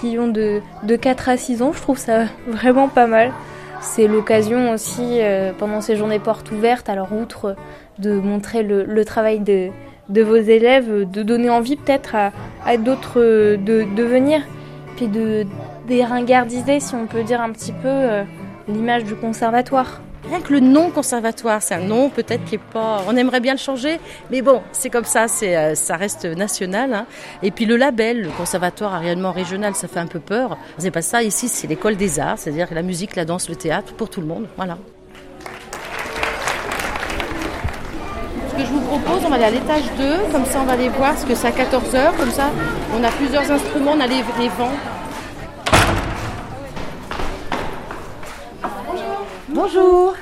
qui 0.00 0.18
ont 0.18 0.26
de, 0.26 0.60
de 0.82 0.96
4 0.96 1.28
à 1.28 1.36
6 1.36 1.62
ans, 1.62 1.72
je 1.72 1.80
trouve 1.80 1.98
ça 1.98 2.24
vraiment 2.48 2.88
pas 2.88 3.06
mal. 3.06 3.32
C'est 3.80 4.06
l'occasion 4.06 4.72
aussi 4.72 5.20
euh, 5.20 5.52
pendant 5.56 5.80
ces 5.80 5.96
journées 5.96 6.20
portes 6.20 6.50
ouvertes, 6.52 6.88
alors 6.88 7.12
outre 7.12 7.56
de 7.98 8.14
montrer 8.14 8.62
le, 8.62 9.04
travail 9.04 9.40
de, 9.40 9.70
vos 10.08 10.36
élèves, 10.36 11.08
de 11.08 11.22
donner 11.22 11.50
envie 11.50 11.76
peut-être 11.76 12.14
à, 12.14 12.76
d'autres 12.78 13.20
de, 13.20 13.56
de, 13.94 14.02
venir, 14.02 14.40
puis 14.96 15.08
de 15.08 15.44
déringardiser, 15.88 16.80
si 16.80 16.94
on 16.94 17.06
peut 17.06 17.24
dire 17.24 17.40
un 17.40 17.50
petit 17.50 17.72
peu, 17.72 17.88
euh, 17.88 18.24
l'image 18.68 19.04
du 19.04 19.14
conservatoire. 19.14 20.00
Rien 20.32 20.40
que 20.40 20.54
le 20.54 20.60
nom 20.60 20.90
conservatoire, 20.90 21.60
c'est 21.60 21.74
un 21.74 21.80
nom 21.80 22.08
peut-être 22.08 22.46
qui 22.46 22.54
est 22.54 22.58
pas. 22.72 23.04
On 23.06 23.14
aimerait 23.18 23.40
bien 23.40 23.52
le 23.52 23.58
changer, 23.58 24.00
mais 24.30 24.40
bon, 24.40 24.62
c'est 24.72 24.88
comme 24.88 25.04
ça, 25.04 25.28
c'est 25.28 25.54
euh, 25.54 25.74
ça 25.74 25.96
reste 25.96 26.24
national. 26.24 26.94
Hein. 26.94 27.06
Et 27.42 27.50
puis 27.50 27.66
le 27.66 27.76
label, 27.76 28.22
le 28.22 28.30
conservatoire 28.30 28.98
réellement 28.98 29.32
régional, 29.32 29.74
ça 29.74 29.88
fait 29.88 30.00
un 30.00 30.06
peu 30.06 30.20
peur. 30.20 30.56
C'est 30.78 30.90
pas 30.90 31.02
ça. 31.02 31.22
Ici, 31.22 31.48
c'est 31.48 31.66
l'école 31.66 31.96
des 31.96 32.18
arts, 32.18 32.38
c'est-à-dire 32.38 32.68
la 32.70 32.80
musique, 32.80 33.14
la 33.14 33.26
danse, 33.26 33.50
le 33.50 33.56
théâtre 33.56 33.92
pour 33.92 34.08
tout 34.08 34.22
le 34.22 34.26
monde. 34.26 34.46
Voilà. 34.56 34.78
Ce 38.48 38.56
que 38.56 38.64
je 38.64 38.72
vous 38.72 38.80
propose, 38.80 39.26
on 39.26 39.28
va 39.28 39.34
aller 39.34 39.44
à 39.44 39.50
l'étage 39.50 39.84
2, 39.98 40.32
comme 40.32 40.46
ça 40.46 40.60
on 40.62 40.64
va 40.64 40.72
aller 40.72 40.88
voir 40.88 41.18
ce 41.18 41.26
que 41.26 41.34
c'est 41.34 41.48
à 41.48 41.50
14h, 41.50 42.16
comme 42.16 42.30
ça 42.30 42.48
on 42.98 43.04
a 43.04 43.10
plusieurs 43.10 43.50
instruments, 43.50 43.92
on 43.96 44.00
a 44.00 44.06
les, 44.06 44.24
les 44.38 44.48
vents. 44.48 44.72
Bonjour. 49.62 50.16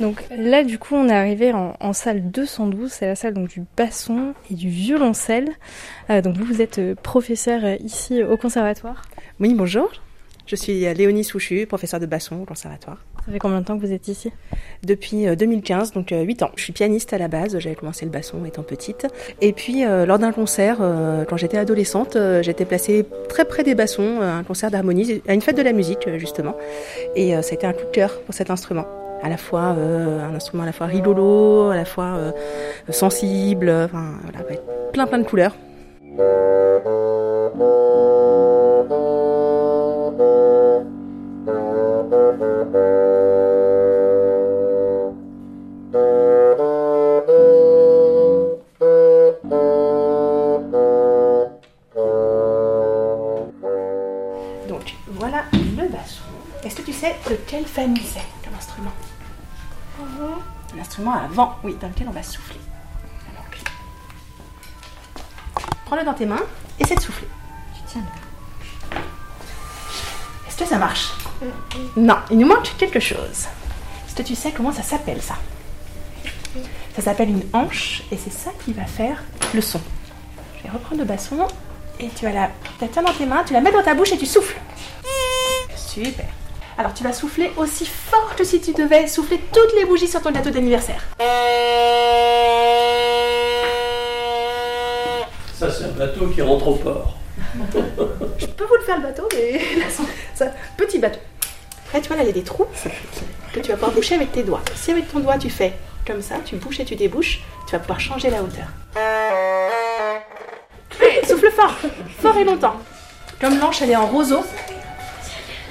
Donc 0.00 0.24
là, 0.30 0.64
du 0.64 0.78
coup, 0.78 0.94
on 0.94 1.10
est 1.10 1.14
arrivé 1.14 1.52
en, 1.52 1.92
salle 1.92 2.30
212, 2.30 2.90
c'est 2.90 3.06
la 3.06 3.14
salle 3.14 3.34
donc, 3.34 3.48
du 3.48 3.62
basson 3.76 4.32
et 4.50 4.54
du 4.54 4.70
violoncelle. 4.70 5.50
Euh, 6.08 6.22
donc 6.22 6.38
vous, 6.38 6.46
vous 6.46 6.62
êtes 6.62 6.78
euh, 6.78 6.94
professeur 6.94 7.62
euh, 7.62 7.76
ici 7.80 8.22
au 8.22 8.38
conservatoire 8.38 9.02
Oui, 9.38 9.52
bonjour. 9.52 9.92
Je 10.46 10.56
suis 10.56 10.80
Léonie 10.94 11.24
Souchu, 11.24 11.66
professeure 11.66 12.00
de 12.00 12.06
basson 12.06 12.40
au 12.40 12.46
conservatoire. 12.46 13.04
Ça 13.26 13.32
fait 13.32 13.38
combien 13.38 13.60
de 13.60 13.64
temps 13.64 13.78
que 13.78 13.86
vous 13.86 13.92
êtes 13.92 14.08
ici? 14.08 14.30
Depuis 14.82 15.24
2015, 15.34 15.92
donc 15.92 16.12
8 16.12 16.42
ans. 16.42 16.50
Je 16.56 16.62
suis 16.62 16.74
pianiste 16.74 17.14
à 17.14 17.18
la 17.18 17.28
base, 17.28 17.58
j'avais 17.58 17.74
commencé 17.74 18.04
le 18.04 18.10
basson 18.10 18.44
étant 18.44 18.62
petite. 18.62 19.06
Et 19.40 19.54
puis 19.54 19.82
lors 19.84 20.18
d'un 20.18 20.30
concert, 20.32 20.76
quand 21.28 21.38
j'étais 21.38 21.56
adolescente, 21.56 22.18
j'étais 22.42 22.66
placée 22.66 23.06
très 23.30 23.46
près 23.46 23.62
des 23.62 23.74
bassons, 23.74 24.20
un 24.20 24.42
concert 24.42 24.70
d'harmonie, 24.70 25.22
à 25.26 25.32
une 25.32 25.40
fête 25.40 25.56
de 25.56 25.62
la 25.62 25.72
musique 25.72 26.06
justement. 26.18 26.54
Et 27.16 27.30
ça 27.40 27.52
a 27.52 27.54
été 27.54 27.66
un 27.66 27.72
coup 27.72 27.86
de 27.86 27.90
cœur 27.92 28.20
pour 28.20 28.34
cet 28.34 28.50
instrument 28.50 28.84
à 29.22 29.30
la 29.30 29.38
fois 29.38 29.60
un 29.62 30.34
instrument 30.34 30.64
à 30.64 30.66
la 30.66 30.72
fois 30.72 30.86
rigolo, 30.86 31.70
à 31.70 31.76
la 31.76 31.86
fois 31.86 32.34
sensible, 32.90 33.70
enfin 33.70 34.18
voilà, 34.22 34.46
plein 34.92 35.06
plein 35.06 35.18
de 35.18 35.24
couleurs. 35.24 35.56
Est-ce 56.64 56.76
que 56.76 56.82
tu 56.82 56.92
sais 56.94 57.14
de 57.28 57.36
quelle 57.46 57.66
famille 57.66 58.06
c'est 58.06 58.24
comme 58.42 58.54
instrument 58.56 58.92
L'instrument 60.76 61.12
à 61.12 61.26
vent, 61.28 61.58
oui, 61.62 61.76
dans 61.80 61.88
lequel 61.88 62.08
on 62.08 62.12
va 62.12 62.22
souffler. 62.22 62.58
Prends-le 65.84 66.04
dans 66.04 66.14
tes 66.14 66.24
mains, 66.24 66.42
essaie 66.78 66.94
de 66.96 67.00
souffler. 67.00 67.28
Tu 67.74 67.82
tiens 67.86 68.02
Est-ce 70.48 70.56
que 70.56 70.64
ça 70.64 70.78
marche 70.78 71.10
Non, 71.96 72.16
il 72.30 72.38
nous 72.38 72.46
manque 72.46 72.74
quelque 72.78 73.00
chose. 73.00 73.46
Est-ce 74.06 74.14
que 74.14 74.22
tu 74.22 74.34
sais 74.34 74.50
comment 74.50 74.72
ça 74.72 74.82
s'appelle 74.82 75.20
ça 75.20 75.34
Ça 76.96 77.02
s'appelle 77.02 77.28
une 77.28 77.44
hanche 77.52 78.02
et 78.10 78.16
c'est 78.16 78.32
ça 78.32 78.50
qui 78.64 78.72
va 78.72 78.86
faire 78.86 79.22
le 79.54 79.60
son. 79.60 79.80
Je 80.58 80.62
vais 80.64 80.70
reprendre 80.70 81.02
le 81.02 81.06
basson 81.06 81.46
et 82.00 82.08
tu 82.08 82.24
vas 82.24 82.32
la, 82.32 82.50
tu 82.78 82.86
la 82.86 83.02
dans 83.02 83.12
tes 83.12 83.26
mains, 83.26 83.44
tu 83.44 83.52
la 83.52 83.60
mets 83.60 83.72
dans 83.72 83.82
ta 83.82 83.94
bouche 83.94 84.12
et 84.12 84.18
tu 84.18 84.26
souffles. 84.26 84.58
Super. 85.76 86.26
Alors 86.76 86.92
tu 86.92 87.04
vas 87.04 87.12
souffler 87.12 87.52
aussi 87.56 87.86
fort 87.86 88.34
que 88.36 88.42
si 88.44 88.60
tu 88.60 88.72
devais 88.72 89.06
souffler 89.06 89.40
toutes 89.52 89.74
les 89.76 89.84
bougies 89.84 90.08
sur 90.08 90.20
ton 90.20 90.32
gâteau 90.32 90.50
d'anniversaire. 90.50 91.02
Ça 95.54 95.70
c'est 95.70 95.84
un 95.84 95.92
bateau 95.96 96.26
qui 96.28 96.42
rentre 96.42 96.66
au 96.68 96.74
port. 96.74 97.14
Je 98.38 98.46
peux 98.46 98.64
vous 98.64 98.74
le 98.74 98.82
faire 98.82 98.96
le 98.96 99.04
bateau, 99.04 99.28
mais 99.34 99.60
ça, 100.34 100.46
petit 100.76 100.98
bateau. 100.98 101.20
Après 101.86 102.00
tu 102.00 102.08
vois 102.08 102.16
là 102.16 102.24
il 102.24 102.26
y 102.26 102.30
a 102.30 102.32
des 102.32 102.42
trous 102.42 102.66
que 103.52 103.60
tu 103.60 103.68
vas 103.68 103.74
pouvoir 103.74 103.92
boucher 103.92 104.16
avec 104.16 104.32
tes 104.32 104.42
doigts. 104.42 104.62
Si 104.74 104.90
avec 104.90 105.12
ton 105.12 105.20
doigt 105.20 105.38
tu 105.38 105.50
fais 105.50 105.74
comme 106.04 106.20
ça, 106.20 106.36
tu 106.44 106.56
bouches 106.56 106.80
et 106.80 106.84
tu 106.84 106.96
débouches, 106.96 107.40
tu 107.66 107.72
vas 107.72 107.78
pouvoir 107.78 108.00
changer 108.00 108.30
la 108.30 108.42
hauteur. 108.42 108.66
souffle 111.26 111.50
fort 111.50 111.74
pleurer 112.20 112.44
longtemps. 112.44 112.74
Comme 113.40 113.58
Blanche, 113.58 113.82
elle 113.82 113.90
est 113.90 113.96
en 113.96 114.06
roseau, 114.06 114.44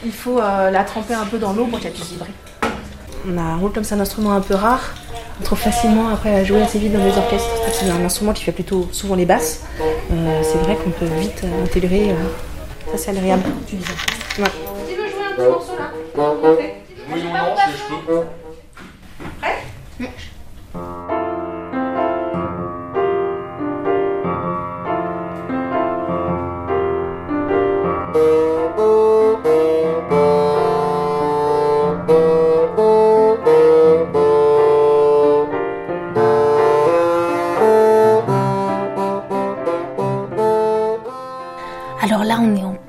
il 0.06 0.12
faut 0.12 0.40
euh, 0.40 0.70
la 0.70 0.84
tremper 0.84 1.14
un 1.14 1.26
peu 1.26 1.38
dans 1.38 1.54
l'eau 1.54 1.66
pour 1.66 1.80
qu'elle 1.80 1.94
puisse 1.94 2.12
vibrer. 2.12 2.32
On 3.28 3.38
a 3.38 3.42
un 3.42 3.56
rôle 3.58 3.72
comme 3.72 3.84
c'est 3.84 3.96
un 3.96 4.00
instrument 4.00 4.34
un 4.34 4.42
peu 4.42 4.56
rare. 4.56 4.94
On 5.40 5.44
trouve 5.44 5.60
facilement 5.60 6.10
après 6.10 6.36
à 6.36 6.44
jouer 6.44 6.62
assez 6.62 6.78
vite 6.78 6.94
dans 6.94 7.04
les 7.04 7.18
orchestres. 7.18 7.50
C'est 7.72 7.90
un 7.90 8.04
instrument 8.06 8.34
qui 8.34 8.44
fait 8.44 8.52
plutôt 8.52 8.88
souvent 8.92 9.16
les 9.16 9.26
basses. 9.26 9.62
Euh, 10.12 10.42
c'est 10.44 10.58
vrai 10.60 10.76
qu'on 10.76 10.92
peut 10.92 11.06
vite 11.20 11.42
euh, 11.44 11.64
intégrer. 11.64 12.12
euh, 12.12 12.16
ça 12.92 12.98
c'est 12.98 13.12
agréable. 13.12 13.44
Tu. 13.68 13.76
Ouais. 13.76 14.50
Tu 14.88 14.96
veux 14.96 15.10
jouer 15.10 15.24
un 15.32 15.36
petit 15.36 15.50
morceau 15.50 15.76
là? 15.78 15.92
Oui, 17.14 17.24
non, 17.24 17.34
non, 17.34 17.56
si 17.58 17.72
je 17.72 18.06
peux. 18.06 18.22
Alors 19.42 20.12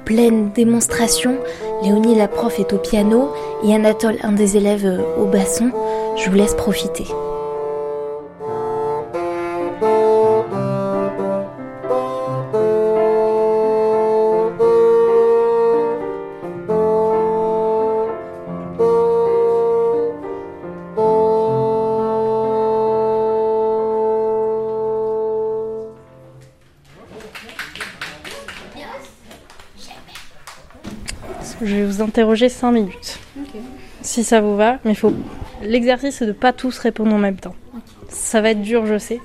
pleine 0.04 0.50
démonstration. 0.54 1.38
Léonie, 1.82 2.14
la 2.14 2.28
prof, 2.28 2.58
est 2.58 2.72
au 2.72 2.78
piano 2.78 3.30
et 3.64 3.74
Anatole, 3.74 4.18
un 4.22 4.32
des 4.32 4.56
élèves, 4.56 4.86
euh, 4.86 5.02
au 5.18 5.26
basson. 5.26 5.70
Je 6.16 6.30
vous 6.30 6.36
laisse 6.36 6.54
profiter. 6.54 7.06
Interroger 32.04 32.48
5 32.48 32.72
minutes. 32.72 33.18
Si 34.02 34.24
ça 34.24 34.40
vous 34.40 34.56
va, 34.56 34.78
mais 34.84 34.94
faut. 34.94 35.12
L'exercice, 35.62 36.16
c'est 36.16 36.26
de 36.26 36.32
pas 36.32 36.52
tous 36.52 36.78
répondre 36.78 37.14
en 37.14 37.18
même 37.18 37.36
temps. 37.36 37.54
Ça 38.08 38.40
va 38.40 38.50
être 38.50 38.62
dur, 38.62 38.86
je 38.86 38.98
sais. 38.98 39.20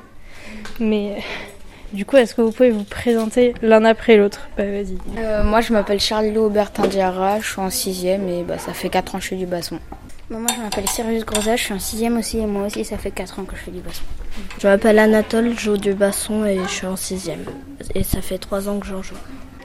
Mais 0.79 1.17
du 1.93 2.05
coup, 2.05 2.17
est-ce 2.17 2.33
que 2.33 2.41
vous 2.41 2.51
pouvez 2.51 2.71
vous 2.71 2.83
présenter 2.83 3.53
l'un 3.61 3.83
après 3.85 4.17
l'autre? 4.17 4.47
Bah, 4.57 4.63
vas-y. 4.65 4.97
Euh, 5.17 5.43
moi, 5.43 5.61
je 5.61 5.73
m'appelle 5.73 5.99
Charlie 5.99 6.37
Aubertin 6.37 6.87
Diarra, 6.87 7.39
je 7.39 7.47
suis 7.47 7.59
en 7.59 7.69
6 7.69 8.05
et 8.05 8.17
bah, 8.47 8.57
ça 8.57 8.73
fait 8.73 8.89
4 8.89 9.15
ans 9.15 9.17
que 9.17 9.23
je 9.23 9.29
fais 9.29 9.35
du 9.35 9.45
basson. 9.45 9.79
Bah, 10.29 10.37
moi, 10.37 10.49
je 10.55 10.61
m'appelle 10.61 10.87
Sirius 10.87 11.25
Grosa, 11.25 11.55
je 11.55 11.63
suis 11.63 11.73
en 11.73 11.79
sixième 11.79 12.17
aussi, 12.17 12.39
et 12.39 12.45
moi 12.45 12.67
aussi, 12.67 12.85
ça 12.85 12.97
fait 12.97 13.11
4 13.11 13.39
ans 13.39 13.43
que 13.43 13.55
je 13.55 13.61
fais 13.61 13.71
du 13.71 13.81
basson. 13.81 14.03
Je 14.59 14.67
m'appelle 14.67 14.99
Anatole, 14.99 15.53
je 15.55 15.59
joue 15.59 15.77
du 15.77 15.93
basson 15.93 16.45
et 16.45 16.59
je 16.63 16.69
suis 16.69 16.87
en 16.87 16.95
sixième. 16.95 17.45
Et 17.95 18.03
ça 18.03 18.21
fait 18.21 18.37
trois 18.37 18.67
ans 18.69 18.79
que 18.79 18.85
j'en 18.85 19.01
joue. 19.01 19.15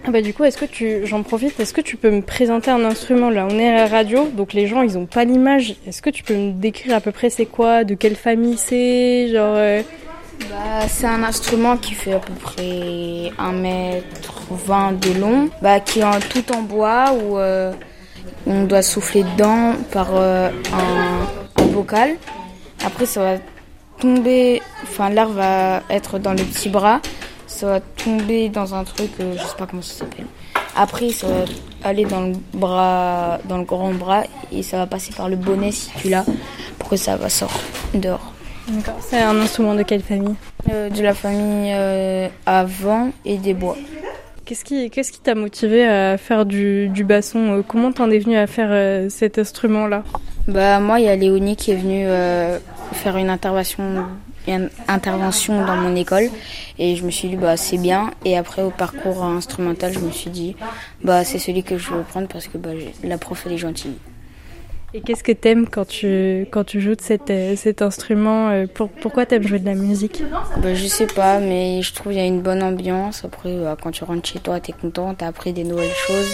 Ah 0.06 0.10
bah, 0.10 0.20
du 0.20 0.34
coup, 0.34 0.44
est-ce 0.44 0.58
que 0.58 0.66
tu. 0.66 1.06
J'en 1.06 1.22
profite, 1.22 1.58
est-ce 1.60 1.72
que 1.72 1.80
tu 1.80 1.96
peux 1.96 2.10
me 2.10 2.20
présenter 2.20 2.70
un 2.70 2.84
instrument? 2.84 3.30
Là 3.30 3.46
On 3.50 3.58
est 3.58 3.68
à 3.70 3.74
la 3.74 3.86
radio, 3.86 4.28
donc 4.34 4.52
les 4.52 4.66
gens, 4.66 4.82
ils 4.82 4.98
ont 4.98 5.06
pas 5.06 5.24
l'image. 5.24 5.76
Est-ce 5.86 6.02
que 6.02 6.10
tu 6.10 6.22
peux 6.22 6.34
me 6.36 6.52
décrire 6.52 6.94
à 6.94 7.00
peu 7.00 7.10
près 7.10 7.30
c'est 7.30 7.46
quoi 7.46 7.84
De 7.84 7.94
quelle 7.94 8.16
famille 8.16 8.58
c'est 8.58 9.28
Genre. 9.32 9.54
euh, 9.56 9.82
Bah, 10.50 10.86
c'est 10.88 11.06
un 11.06 11.22
instrument 11.22 11.76
qui 11.78 11.94
fait 11.94 12.12
à 12.12 12.18
peu 12.18 12.34
près 12.34 13.30
1m20 13.38 14.98
de 14.98 15.18
long, 15.20 15.48
bah, 15.62 15.80
qui 15.80 16.00
est 16.00 16.28
tout 16.28 16.52
en 16.54 16.60
bois 16.62 17.12
où 17.14 17.38
euh, 17.38 17.72
on 18.46 18.64
doit 18.64 18.82
souffler 18.82 19.22
dedans 19.22 19.72
par 19.90 20.08
euh, 20.14 20.50
un, 20.72 21.62
un. 21.62 22.08
Après, 22.84 23.06
ça 23.06 23.20
va 23.22 23.36
tomber, 23.98 24.60
enfin 24.82 25.08
l'air 25.08 25.28
va 25.28 25.82
être 25.88 26.18
dans 26.18 26.32
le 26.32 26.42
petit 26.42 26.68
bras, 26.68 27.00
ça 27.54 27.66
va 27.66 27.80
tomber 27.80 28.48
dans 28.48 28.74
un 28.74 28.84
truc, 28.84 29.10
euh, 29.20 29.34
je 29.36 29.42
sais 29.42 29.56
pas 29.56 29.66
comment 29.66 29.82
ça 29.82 30.00
s'appelle. 30.00 30.26
Après, 30.76 31.10
ça 31.10 31.28
va 31.28 31.44
aller 31.84 32.04
dans 32.04 32.22
le 32.22 32.32
bras, 32.52 33.38
dans 33.48 33.58
le 33.58 33.64
grand 33.64 33.92
bras 33.92 34.24
et 34.50 34.62
ça 34.62 34.78
va 34.78 34.86
passer 34.86 35.12
par 35.16 35.28
le 35.28 35.36
bonnet 35.36 35.70
si 35.70 35.88
tu 35.98 36.08
l'as, 36.08 36.24
pour 36.78 36.88
que 36.88 36.96
ça 36.96 37.16
va 37.16 37.28
sortir 37.28 37.60
dehors. 37.94 38.32
D'accord. 38.66 38.94
C'est 39.00 39.20
un 39.20 39.38
instrument 39.40 39.74
de 39.74 39.82
quelle 39.84 40.02
famille? 40.02 40.34
Euh, 40.72 40.90
de 40.90 41.02
la 41.02 41.14
famille 41.14 41.70
euh, 41.72 42.28
à 42.46 42.64
vent 42.64 43.10
et 43.24 43.36
des 43.38 43.54
bois. 43.54 43.76
Qu'est-ce 44.44 44.64
qui 44.64 44.90
qu'est-ce 44.90 45.12
qui 45.12 45.20
t'a 45.20 45.34
motivé 45.34 45.86
à 45.86 46.18
faire 46.18 46.44
du, 46.44 46.88
du 46.88 47.04
basson? 47.04 47.58
Euh, 47.58 47.62
Comment 47.66 47.92
t'en 47.92 48.10
es 48.10 48.18
venu 48.18 48.36
à 48.36 48.46
faire 48.46 49.10
cet 49.10 49.38
instrument-là? 49.38 50.02
Bah 50.48 50.80
moi, 50.80 50.98
il 50.98 51.06
y 51.06 51.08
a 51.08 51.14
Léonie 51.14 51.56
qui 51.56 51.70
est 51.70 51.76
venue 51.76 52.06
faire 52.92 53.16
une 53.16 53.30
intervention, 53.30 54.04
une 54.46 54.70
intervention 54.88 55.64
dans 55.64 55.76
mon 55.76 55.96
école 55.96 56.28
et 56.78 56.96
je 56.96 57.04
me 57.04 57.10
suis 57.10 57.28
dit 57.28 57.36
bah 57.36 57.56
c'est 57.56 57.78
bien. 57.78 58.10
Et 58.24 58.36
après 58.36 58.62
au 58.62 58.70
parcours 58.70 59.22
instrumental, 59.22 59.92
je 59.92 60.00
me 60.00 60.10
suis 60.10 60.30
dit 60.30 60.56
bah 61.02 61.24
c'est 61.24 61.38
celui 61.38 61.62
que 61.62 61.78
je 61.78 61.90
veux 61.92 62.02
prendre 62.02 62.28
parce 62.28 62.48
que 62.48 62.58
bah, 62.58 62.70
la 63.02 63.18
prof 63.18 63.42
elle 63.46 63.52
est 63.52 63.58
gentille. 63.58 63.96
Et 64.96 65.00
qu'est-ce 65.00 65.24
que 65.24 65.32
t'aimes 65.32 65.66
quand 65.68 65.86
tu 65.88 66.46
quand 66.52 66.62
tu 66.62 66.80
joues 66.80 66.94
de 66.94 67.00
cet, 67.00 67.32
cet 67.56 67.82
instrument 67.82 68.50
euh, 68.50 68.66
pour, 68.72 68.88
Pourquoi 68.88 69.26
t'aimes 69.26 69.42
jouer 69.42 69.58
de 69.58 69.66
la 69.66 69.74
musique? 69.74 70.22
Bah, 70.58 70.72
je 70.72 70.86
sais 70.86 71.08
pas, 71.08 71.40
mais 71.40 71.82
je 71.82 71.92
trouve 71.92 72.12
qu'il 72.12 72.20
y 72.20 72.24
a 72.24 72.26
une 72.26 72.42
bonne 72.42 72.62
ambiance. 72.62 73.24
Après, 73.24 73.58
bah, 73.58 73.76
quand 73.82 73.90
tu 73.90 74.04
rentres 74.04 74.28
chez 74.28 74.38
toi, 74.38 74.60
t'es 74.60 74.72
content, 74.72 75.12
t'as 75.14 75.26
appris 75.26 75.52
des 75.52 75.64
nouvelles 75.64 75.90
choses. 76.06 76.32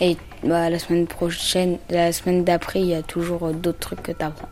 Et 0.00 0.16
bah, 0.42 0.70
la 0.70 0.80
semaine 0.80 1.06
prochaine, 1.06 1.78
la 1.88 2.10
semaine 2.10 2.42
d'après, 2.42 2.80
il 2.80 2.86
y 2.86 2.94
a 2.94 3.02
toujours 3.02 3.52
d'autres 3.52 3.78
trucs 3.78 4.02
que 4.02 4.10
t'apprends. 4.10 4.48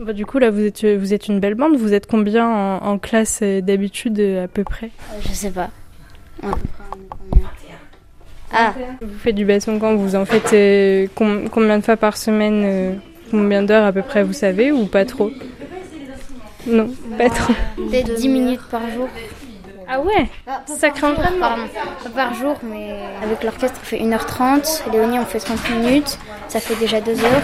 Bah, 0.00 0.12
Du 0.12 0.26
coup 0.26 0.38
là 0.38 0.50
vous 0.50 0.60
êtes 0.60 0.84
vous 0.84 1.12
êtes 1.14 1.28
une 1.28 1.40
belle 1.40 1.54
bande. 1.54 1.76
Vous 1.76 1.92
êtes 1.94 2.06
combien 2.06 2.46
en, 2.48 2.76
en 2.86 2.98
classe 2.98 3.40
euh, 3.42 3.60
d'habitude 3.60 4.18
euh, 4.20 4.44
à 4.44 4.48
peu 4.48 4.64
près? 4.64 4.90
Je 5.22 5.32
sais 5.32 5.50
pas. 5.50 5.70
Vous 9.00 9.18
faites 9.18 9.34
du 9.34 9.44
basson 9.44 9.78
quand 9.78 9.96
Vous 9.96 10.14
en 10.16 10.24
faites 10.24 10.52
euh, 10.52 11.06
com- 11.14 11.48
combien 11.50 11.78
de 11.78 11.84
fois 11.84 11.96
par 11.96 12.16
semaine 12.16 12.62
euh, 12.64 12.92
Combien 13.30 13.62
d'heures 13.62 13.84
à 13.84 13.92
peu 13.92 14.02
près 14.02 14.22
vous 14.22 14.32
savez 14.32 14.70
ou 14.70 14.86
pas 14.86 15.04
trop? 15.04 15.30
Non, 16.66 16.88
pas 17.18 17.28
trop. 17.28 17.52
Peut-être 17.76 18.14
10 18.14 18.28
minutes 18.28 18.60
par 18.70 18.82
jour. 18.90 19.08
Ah 19.88 20.00
ouais. 20.00 20.28
Pardon, 21.40 21.62
pas 22.02 22.10
par 22.14 22.34
jour, 22.34 22.56
mais 22.62 22.96
avec 23.22 23.42
l'orchestre, 23.44 23.78
on 23.82 23.84
fait 23.84 23.98
1h30. 23.98 24.90
Léonie, 24.92 25.18
on 25.18 25.24
fait 25.24 25.38
30 25.38 25.70
minutes. 25.70 26.18
Ça 26.48 26.60
fait 26.60 26.76
déjà 26.76 27.00
2 27.00 27.12
heures. 27.24 27.42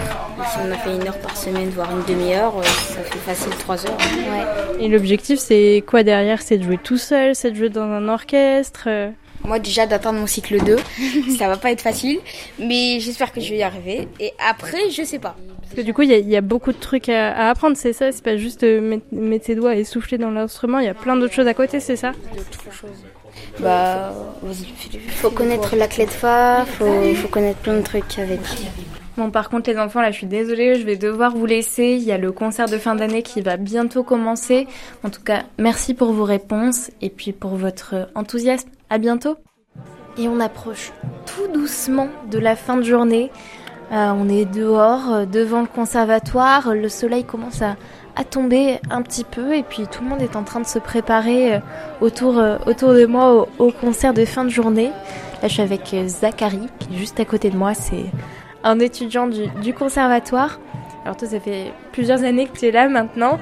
Si 0.51 0.57
on 0.65 0.71
a 0.71 0.75
fait 0.77 0.93
une 0.95 1.07
heure 1.07 1.17
par 1.19 1.37
semaine, 1.37 1.69
voire 1.69 1.89
une 1.91 2.03
demi-heure, 2.03 2.57
euh, 2.57 2.63
ça 2.63 3.01
fait 3.01 3.19
facile 3.19 3.51
trois 3.57 3.85
heures. 3.85 3.97
Ouais. 3.97 4.83
Et 4.83 4.87
l'objectif 4.89 5.39
c'est 5.39 5.83
quoi 5.87 6.03
derrière? 6.03 6.41
C'est 6.41 6.57
de 6.57 6.63
jouer 6.63 6.77
tout 6.77 6.97
seul? 6.97 7.35
C'est 7.35 7.51
de 7.51 7.55
jouer 7.55 7.69
dans 7.69 7.83
un 7.83 8.07
orchestre? 8.09 8.83
euh 8.87 9.09
Moi, 9.45 9.59
déjà, 9.59 9.85
d'atteindre 9.85 10.19
mon 10.19 10.27
cycle 10.27 10.63
2, 10.63 10.77
ça 11.37 11.47
va 11.47 11.57
pas 11.57 11.71
être 11.71 11.81
facile, 11.81 12.19
mais 12.59 12.99
j'espère 12.99 13.31
que 13.33 13.41
je 13.41 13.49
vais 13.49 13.57
y 13.57 13.63
arriver. 13.63 14.07
Et 14.19 14.31
après, 14.49 14.89
je 14.89 15.03
sais 15.03 15.19
pas. 15.19 15.35
Parce 15.61 15.73
que 15.75 15.81
du 15.81 15.93
coup, 15.93 16.03
il 16.03 16.09
y, 16.09 16.13
a- 16.13 16.17
il 16.17 16.29
y 16.29 16.35
a 16.37 16.41
beaucoup 16.41 16.71
de 16.71 16.77
trucs 16.77 17.09
à, 17.09 17.31
à 17.33 17.49
apprendre, 17.49 17.75
c'est 17.75 17.93
ça 17.93 18.11
C'est 18.11 18.23
pas 18.23 18.37
juste 18.37 18.63
euh, 18.63 18.79
mettre, 18.79 19.05
mettre 19.11 19.45
ses 19.45 19.55
doigts 19.55 19.75
et 19.75 19.83
souffler 19.83 20.17
dans 20.17 20.29
l'instrument, 20.31 20.79
il 20.79 20.85
y 20.85 20.89
a 20.89 20.93
plein 20.93 21.15
d'autres 21.17 21.33
choses 21.33 21.47
à 21.47 21.53
côté, 21.53 21.79
c'est 21.79 21.95
ça? 21.95 22.11
Bah. 23.59 24.13
Faut 25.15 25.29
connaître 25.31 25.75
la 25.75 25.87
clé 25.87 26.05
de 26.05 26.11
fa, 26.11 26.65
faut, 26.65 27.13
faut 27.15 27.27
connaître 27.27 27.59
plein 27.59 27.77
de 27.77 27.81
trucs 27.83 28.17
avec. 28.19 28.39
Bon, 29.15 29.29
par 29.29 29.49
contre, 29.49 29.69
les 29.69 29.77
enfants, 29.77 30.01
là, 30.01 30.09
je 30.09 30.17
suis 30.17 30.27
désolée, 30.27 30.79
je 30.79 30.85
vais 30.85 30.95
devoir 30.95 31.35
vous 31.35 31.45
laisser. 31.45 31.97
Il 31.99 32.03
y 32.03 32.11
a 32.11 32.17
le 32.17 32.31
concert 32.31 32.67
de 32.67 32.79
fin 32.79 32.95
d'année 32.95 33.21
qui 33.21 33.41
va 33.41 33.57
bientôt 33.57 34.01
commencer. 34.01 34.67
En 35.03 35.11
tout 35.11 35.21
cas, 35.21 35.43
merci 35.59 35.93
pour 35.93 36.13
vos 36.13 36.23
réponses 36.23 36.89
et 37.01 37.11
puis 37.11 37.31
pour 37.31 37.55
votre 37.55 38.09
enthousiasme. 38.15 38.69
À 38.89 38.97
bientôt. 38.97 39.37
Et 40.17 40.27
on 40.27 40.39
approche 40.39 40.91
tout 41.25 41.47
doucement 41.53 42.09
de 42.31 42.39
la 42.39 42.55
fin 42.55 42.77
de 42.77 42.83
journée. 42.83 43.31
Euh, 43.91 44.11
on 44.15 44.27
est 44.29 44.45
dehors, 44.45 45.13
euh, 45.13 45.25
devant 45.25 45.61
le 45.61 45.67
conservatoire. 45.67 46.73
Le 46.73 46.89
soleil 46.89 47.23
commence 47.23 47.61
à, 47.61 47.75
tomber 48.29 48.79
un 48.89 49.01
petit 49.01 49.23
peu 49.23 49.55
et 49.55 49.63
puis 49.63 49.87
tout 49.87 50.03
le 50.03 50.09
monde 50.09 50.21
est 50.21 50.35
en 50.35 50.43
train 50.43 50.59
de 50.59 50.67
se 50.67 50.79
préparer 50.79 51.55
euh, 51.55 51.59
autour, 51.99 52.33
de 52.33 53.05
moi 53.05 53.47
au, 53.59 53.71
concert 53.71 54.13
de 54.13 54.25
fin 54.25 54.43
de 54.43 54.49
journée. 54.49 54.91
Là, 55.41 55.47
je 55.47 55.53
suis 55.53 55.61
avec 55.61 55.95
Zachary, 56.07 56.69
qui 56.79 56.93
est 56.93 56.97
juste 56.97 57.19
à 57.19 57.25
côté 57.25 57.49
de 57.49 57.57
moi. 57.57 57.73
C'est 57.73 58.05
un 58.63 58.79
étudiant 58.79 59.27
du, 59.27 59.73
conservatoire. 59.73 60.59
Alors 61.03 61.17
toi, 61.17 61.27
ça 61.27 61.39
fait 61.39 61.73
plusieurs 61.91 62.23
années 62.23 62.47
que 62.47 62.57
tu 62.57 62.65
es 62.65 62.71
là 62.71 62.87
maintenant. 62.87 63.39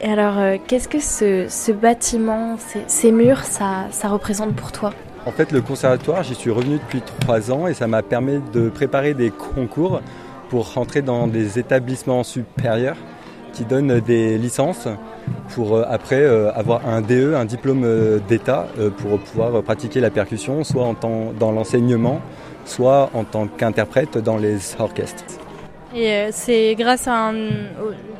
Et 0.00 0.10
alors, 0.10 0.38
euh, 0.38 0.56
qu'est-ce 0.66 0.88
que 0.88 0.98
ce, 0.98 1.72
bâtiment, 1.72 2.56
ces, 2.58 2.82
ces 2.86 3.12
murs, 3.12 3.44
ça, 3.44 3.86
ça 3.90 4.08
représente 4.08 4.54
pour 4.54 4.72
toi? 4.72 4.92
En 5.26 5.30
fait, 5.30 5.52
le 5.52 5.60
conservatoire, 5.60 6.24
j'y 6.24 6.34
suis 6.34 6.50
revenu 6.50 6.78
depuis 6.78 7.02
trois 7.20 7.52
ans 7.52 7.68
et 7.68 7.74
ça 7.74 7.86
m'a 7.86 8.02
permis 8.02 8.40
de 8.52 8.68
préparer 8.68 9.14
des 9.14 9.30
concours 9.30 10.00
pour 10.48 10.74
rentrer 10.74 11.02
dans 11.02 11.28
des 11.28 11.58
établissements 11.58 12.24
supérieurs 12.24 12.96
qui 13.52 13.64
donnent 13.64 14.00
des 14.00 14.38
licences 14.38 14.88
pour 15.54 15.78
après 15.78 16.24
avoir 16.54 16.86
un 16.88 17.00
DE, 17.00 17.34
un 17.34 17.44
diplôme 17.44 17.86
d'État, 18.28 18.66
pour 18.98 19.18
pouvoir 19.18 19.62
pratiquer 19.62 20.00
la 20.00 20.10
percussion, 20.10 20.64
soit 20.64 20.84
en 20.84 20.94
dans 21.38 21.52
l'enseignement, 21.52 22.20
soit 22.64 23.10
en 23.14 23.24
tant 23.24 23.46
qu'interprète 23.46 24.18
dans 24.18 24.36
les 24.36 24.58
orchestres. 24.78 25.24
Et 25.94 26.28
c'est 26.30 26.74
grâce 26.74 27.06
à 27.06 27.28
un, 27.28 27.34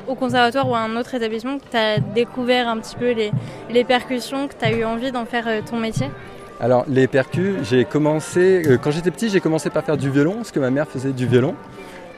au 0.07 0.13
conservatoire 0.13 0.69
ou 0.69 0.75
à 0.75 0.79
un 0.79 0.95
autre 0.95 1.15
établissement 1.15 1.57
que 1.57 1.63
tu 1.71 1.77
as 1.77 1.99
découvert 1.99 2.67
un 2.67 2.77
petit 2.77 2.95
peu 2.95 3.11
les, 3.13 3.31
les 3.71 3.83
percussions, 3.83 4.47
que 4.47 4.53
tu 4.53 4.65
as 4.65 4.71
eu 4.71 4.83
envie 4.83 5.11
d'en 5.11 5.25
faire 5.25 5.45
ton 5.65 5.77
métier? 5.77 6.07
Alors 6.59 6.85
les 6.87 7.07
percus, 7.07 7.55
j'ai 7.63 7.83
commencé, 7.83 8.61
euh, 8.67 8.77
quand 8.77 8.91
j'étais 8.91 9.09
petit, 9.09 9.29
j'ai 9.29 9.39
commencé 9.39 9.71
par 9.71 9.83
faire 9.83 9.97
du 9.97 10.11
violon, 10.11 10.35
parce 10.35 10.51
que 10.51 10.59
ma 10.59 10.69
mère 10.69 10.87
faisait 10.87 11.13
du 11.13 11.25
violon. 11.25 11.55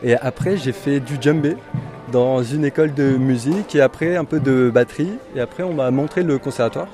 Et 0.04 0.16
après, 0.16 0.58
j'ai 0.58 0.74
fait 0.74 1.00
du 1.00 1.16
djembé 1.22 1.56
dans 2.12 2.44
une 2.44 2.66
école 2.66 2.94
de 2.94 3.18
musique, 3.18 3.76
et 3.76 3.82
après 3.82 4.16
un 4.16 4.26
peu 4.26 4.40
de 4.40 4.70
batterie. 4.70 5.12
Et 5.36 5.40
après, 5.40 5.64
on 5.64 5.74
m'a 5.74 5.92
montré 5.92 6.24
le 6.24 6.38
conservatoire. 6.38 6.88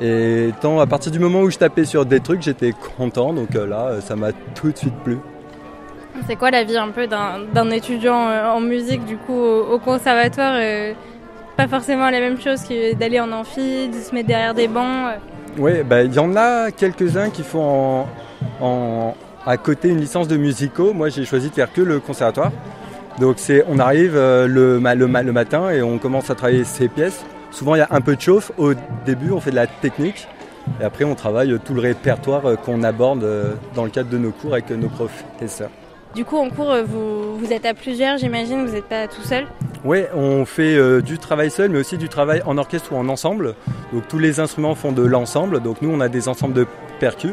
Et 0.00 0.50
tant 0.60 0.78
à 0.80 0.86
partir 0.86 1.10
du 1.10 1.18
moment 1.18 1.40
où 1.40 1.50
je 1.50 1.58
tapais 1.58 1.84
sur 1.84 2.04
des 2.04 2.20
trucs, 2.20 2.42
j'étais 2.42 2.72
content. 2.96 3.32
Donc 3.32 3.54
euh, 3.54 3.66
là, 3.66 4.00
ça 4.00 4.16
m'a 4.16 4.32
tout 4.54 4.70
de 4.70 4.76
suite 4.76 4.94
plu. 5.04 5.18
C'est 6.26 6.36
quoi 6.36 6.50
la 6.50 6.64
vie 6.64 6.76
un 6.76 6.88
peu 6.88 7.06
d'un 7.06 7.70
étudiant 7.70 8.28
euh, 8.28 8.50
en 8.50 8.60
musique 8.60 9.04
du 9.04 9.16
coup 9.16 9.38
au, 9.38 9.78
conservatoire 9.78 10.58
Pas 11.56 11.68
forcément 11.68 12.10
la 12.10 12.20
même 12.20 12.40
chose 12.40 12.62
que 12.62 12.94
d'aller 12.94 13.20
en 13.20 13.32
amphi, 13.32 13.88
de 13.88 13.98
se 13.98 14.14
mettre 14.14 14.28
derrière 14.28 14.54
des 14.54 14.68
bancs. 14.68 15.12
Oui, 15.58 15.82
bah, 15.82 16.02
il 16.02 16.12
y 16.12 16.18
en 16.18 16.36
a 16.36 16.70
quelques-uns 16.70 17.30
qui 17.30 17.42
font 17.42 18.04
à 19.46 19.56
côté 19.56 19.88
une 19.88 20.00
licence 20.00 20.28
de 20.28 20.36
musicaux. 20.36 20.92
Moi, 20.92 21.08
j'ai 21.08 21.24
choisi 21.24 21.48
de 21.48 21.54
faire 21.54 21.72
que 21.72 21.80
le 21.80 22.00
conservatoire. 22.00 22.50
Donc, 23.20 23.36
c'est, 23.38 23.64
on 23.68 23.78
arrive 23.78 24.14
euh, 24.14 24.46
le, 24.46 24.78
le, 24.78 25.32
matin 25.32 25.70
et 25.70 25.82
on 25.82 25.98
commence 25.98 26.30
à 26.30 26.34
travailler 26.34 26.64
ces 26.64 26.88
pièces. 26.88 27.24
Souvent, 27.50 27.74
il 27.74 27.78
y 27.78 27.82
a 27.82 27.88
un 27.90 28.00
peu 28.00 28.16
de 28.16 28.20
chauffe. 28.20 28.52
Au 28.58 28.72
début, 29.04 29.30
on 29.30 29.40
fait 29.40 29.50
de 29.50 29.56
la 29.56 29.66
technique. 29.66 30.28
Et 30.80 30.84
après, 30.84 31.04
on 31.04 31.14
travaille 31.14 31.56
tout 31.64 31.74
le 31.74 31.80
répertoire 31.80 32.46
euh, 32.46 32.56
qu'on 32.56 32.82
aborde 32.82 33.24
euh, 33.24 33.54
dans 33.74 33.84
le 33.84 33.90
cadre 33.90 34.10
de 34.10 34.18
nos 34.18 34.32
cours 34.32 34.52
avec 34.52 34.70
nos 34.70 34.88
professeurs. 34.88 35.70
Du 36.14 36.24
coup, 36.24 36.36
en 36.36 36.50
cours, 36.50 36.74
vous, 36.86 37.38
vous 37.38 37.52
êtes 37.52 37.66
à 37.66 37.74
plusieurs, 37.74 38.18
j'imagine, 38.18 38.66
vous 38.66 38.72
n'êtes 38.72 38.88
pas 38.88 39.06
tout 39.06 39.22
seul 39.22 39.46
oui, 39.86 40.00
on 40.12 40.44
fait 40.44 40.76
euh, 40.76 41.00
du 41.00 41.16
travail 41.16 41.48
seul, 41.48 41.70
mais 41.70 41.78
aussi 41.78 41.96
du 41.96 42.08
travail 42.08 42.42
en 42.44 42.58
orchestre 42.58 42.92
ou 42.92 42.96
en 42.96 43.08
ensemble. 43.08 43.54
Donc 43.92 44.08
tous 44.08 44.18
les 44.18 44.40
instruments 44.40 44.74
font 44.74 44.90
de 44.90 45.02
l'ensemble. 45.02 45.60
Donc 45.60 45.80
nous, 45.80 45.90
on 45.90 46.00
a 46.00 46.08
des 46.08 46.28
ensembles 46.28 46.54
de 46.54 46.66
percus. 46.98 47.30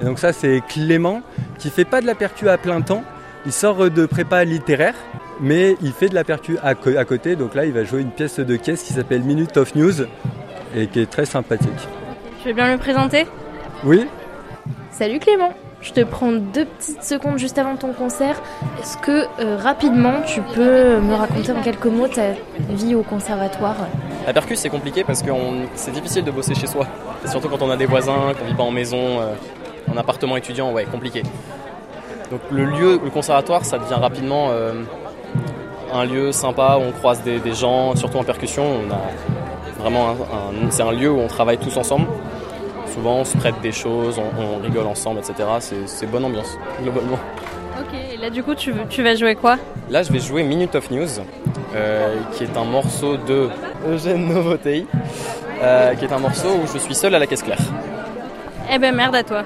Et 0.00 0.04
donc 0.04 0.20
ça, 0.20 0.32
c'est 0.32 0.62
Clément 0.68 1.22
qui 1.58 1.68
fait 1.68 1.84
pas 1.84 2.00
de 2.00 2.06
la 2.06 2.14
percu 2.14 2.48
à 2.48 2.58
plein 2.58 2.80
temps. 2.80 3.02
Il 3.46 3.52
sort 3.52 3.90
de 3.90 4.06
prépa 4.06 4.44
littéraire, 4.44 4.96
mais 5.40 5.76
il 5.80 5.92
fait 5.92 6.08
de 6.08 6.16
la 6.16 6.24
percu 6.24 6.58
à, 6.64 6.70
à 6.70 7.04
côté. 7.04 7.36
Donc 7.36 7.54
là, 7.54 7.64
il 7.64 7.72
va 7.72 7.84
jouer 7.84 8.00
une 8.00 8.10
pièce 8.10 8.40
de 8.40 8.56
caisse 8.56 8.82
qui 8.82 8.92
s'appelle 8.92 9.22
Minute 9.22 9.56
of 9.56 9.76
News 9.76 10.02
et 10.74 10.88
qui 10.88 11.00
est 11.00 11.10
très 11.10 11.26
sympathique. 11.26 11.70
Tu 12.42 12.48
veux 12.48 12.54
bien 12.54 12.72
le 12.72 12.78
présenter 12.78 13.24
Oui. 13.84 14.06
Salut 14.90 15.20
Clément 15.20 15.52
je 15.82 15.92
te 15.92 16.00
prends 16.00 16.32
deux 16.32 16.64
petites 16.64 17.04
secondes 17.04 17.38
juste 17.38 17.58
avant 17.58 17.76
ton 17.76 17.92
concert. 17.92 18.42
Est-ce 18.80 18.96
que 18.96 19.26
euh, 19.38 19.56
rapidement 19.56 20.22
tu 20.26 20.40
peux 20.40 20.98
me 20.98 21.14
raconter 21.14 21.52
en 21.52 21.62
quelques 21.62 21.86
mots 21.86 22.08
ta 22.08 22.32
vie 22.70 22.94
au 22.94 23.02
conservatoire? 23.02 23.76
La 24.26 24.32
percus 24.32 24.58
c'est 24.58 24.70
compliqué 24.70 25.04
parce 25.04 25.22
que 25.22 25.30
c'est 25.74 25.92
difficile 25.92 26.24
de 26.24 26.30
bosser 26.32 26.54
chez 26.54 26.66
soi. 26.66 26.88
Surtout 27.26 27.48
quand 27.48 27.62
on 27.62 27.70
a 27.70 27.76
des 27.76 27.86
voisins, 27.86 28.32
qu'on 28.36 28.46
vit 28.46 28.54
pas 28.54 28.64
en 28.64 28.72
maison, 28.72 29.20
euh, 29.20 29.34
en 29.92 29.96
appartement 29.96 30.36
étudiant, 30.36 30.72
ouais, 30.72 30.86
compliqué. 30.86 31.22
Donc 32.30 32.40
le 32.50 32.64
lieu, 32.64 33.00
le 33.02 33.10
conservatoire, 33.10 33.64
ça 33.64 33.78
devient 33.78 33.94
rapidement 33.94 34.48
euh, 34.50 34.72
un 35.92 36.04
lieu 36.04 36.32
sympa 36.32 36.78
où 36.78 36.82
on 36.82 36.92
croise 36.92 37.22
des, 37.22 37.40
gens, 37.54 37.94
surtout 37.96 38.18
en 38.18 38.24
percussion. 38.24 38.64
On 38.64 38.92
a 38.92 39.00
vraiment 39.80 40.16
c'est 40.70 40.82
un 40.82 40.92
lieu 40.92 41.10
où 41.10 41.18
on 41.18 41.28
travaille 41.28 41.58
tous 41.58 41.76
ensemble 41.76 42.06
souvent, 42.96 43.16
on 43.16 43.24
se 43.24 43.36
prête 43.36 43.60
des 43.60 43.72
choses, 43.72 44.18
on, 44.18 44.62
rigole 44.62 44.86
ensemble, 44.86 45.20
etc. 45.20 45.48
C'est 45.86 46.10
bonne 46.10 46.24
ambiance, 46.24 46.58
globalement. 46.82 47.18
Ok, 47.78 47.94
et 48.14 48.16
là 48.16 48.30
du 48.30 48.42
coup, 48.42 48.54
tu, 48.54 48.72
tu 48.88 49.02
vas 49.02 49.14
jouer 49.14 49.34
quoi? 49.34 49.58
Là, 49.90 50.02
je 50.02 50.12
vais 50.12 50.18
jouer 50.18 50.42
Minute 50.42 50.74
of 50.74 50.90
News, 50.90 51.20
euh, 51.74 52.16
qui 52.32 52.44
est 52.44 52.56
un 52.56 52.64
morceau 52.64 53.18
de 53.18 53.48
Eugène 53.86 54.26
Novotei, 54.28 54.86
euh, 55.62 55.94
qui 55.94 56.06
est 56.06 56.12
un 56.12 56.18
morceau 56.18 56.48
où 56.48 56.66
je 56.72 56.78
suis 56.78 56.94
seul 56.94 57.14
à 57.14 57.18
la 57.18 57.26
caisse 57.26 57.42
claire. 57.42 57.60
Eh 58.72 58.78
ben 58.78 58.94
merde 58.94 59.14
à 59.14 59.22
toi. 59.22 59.44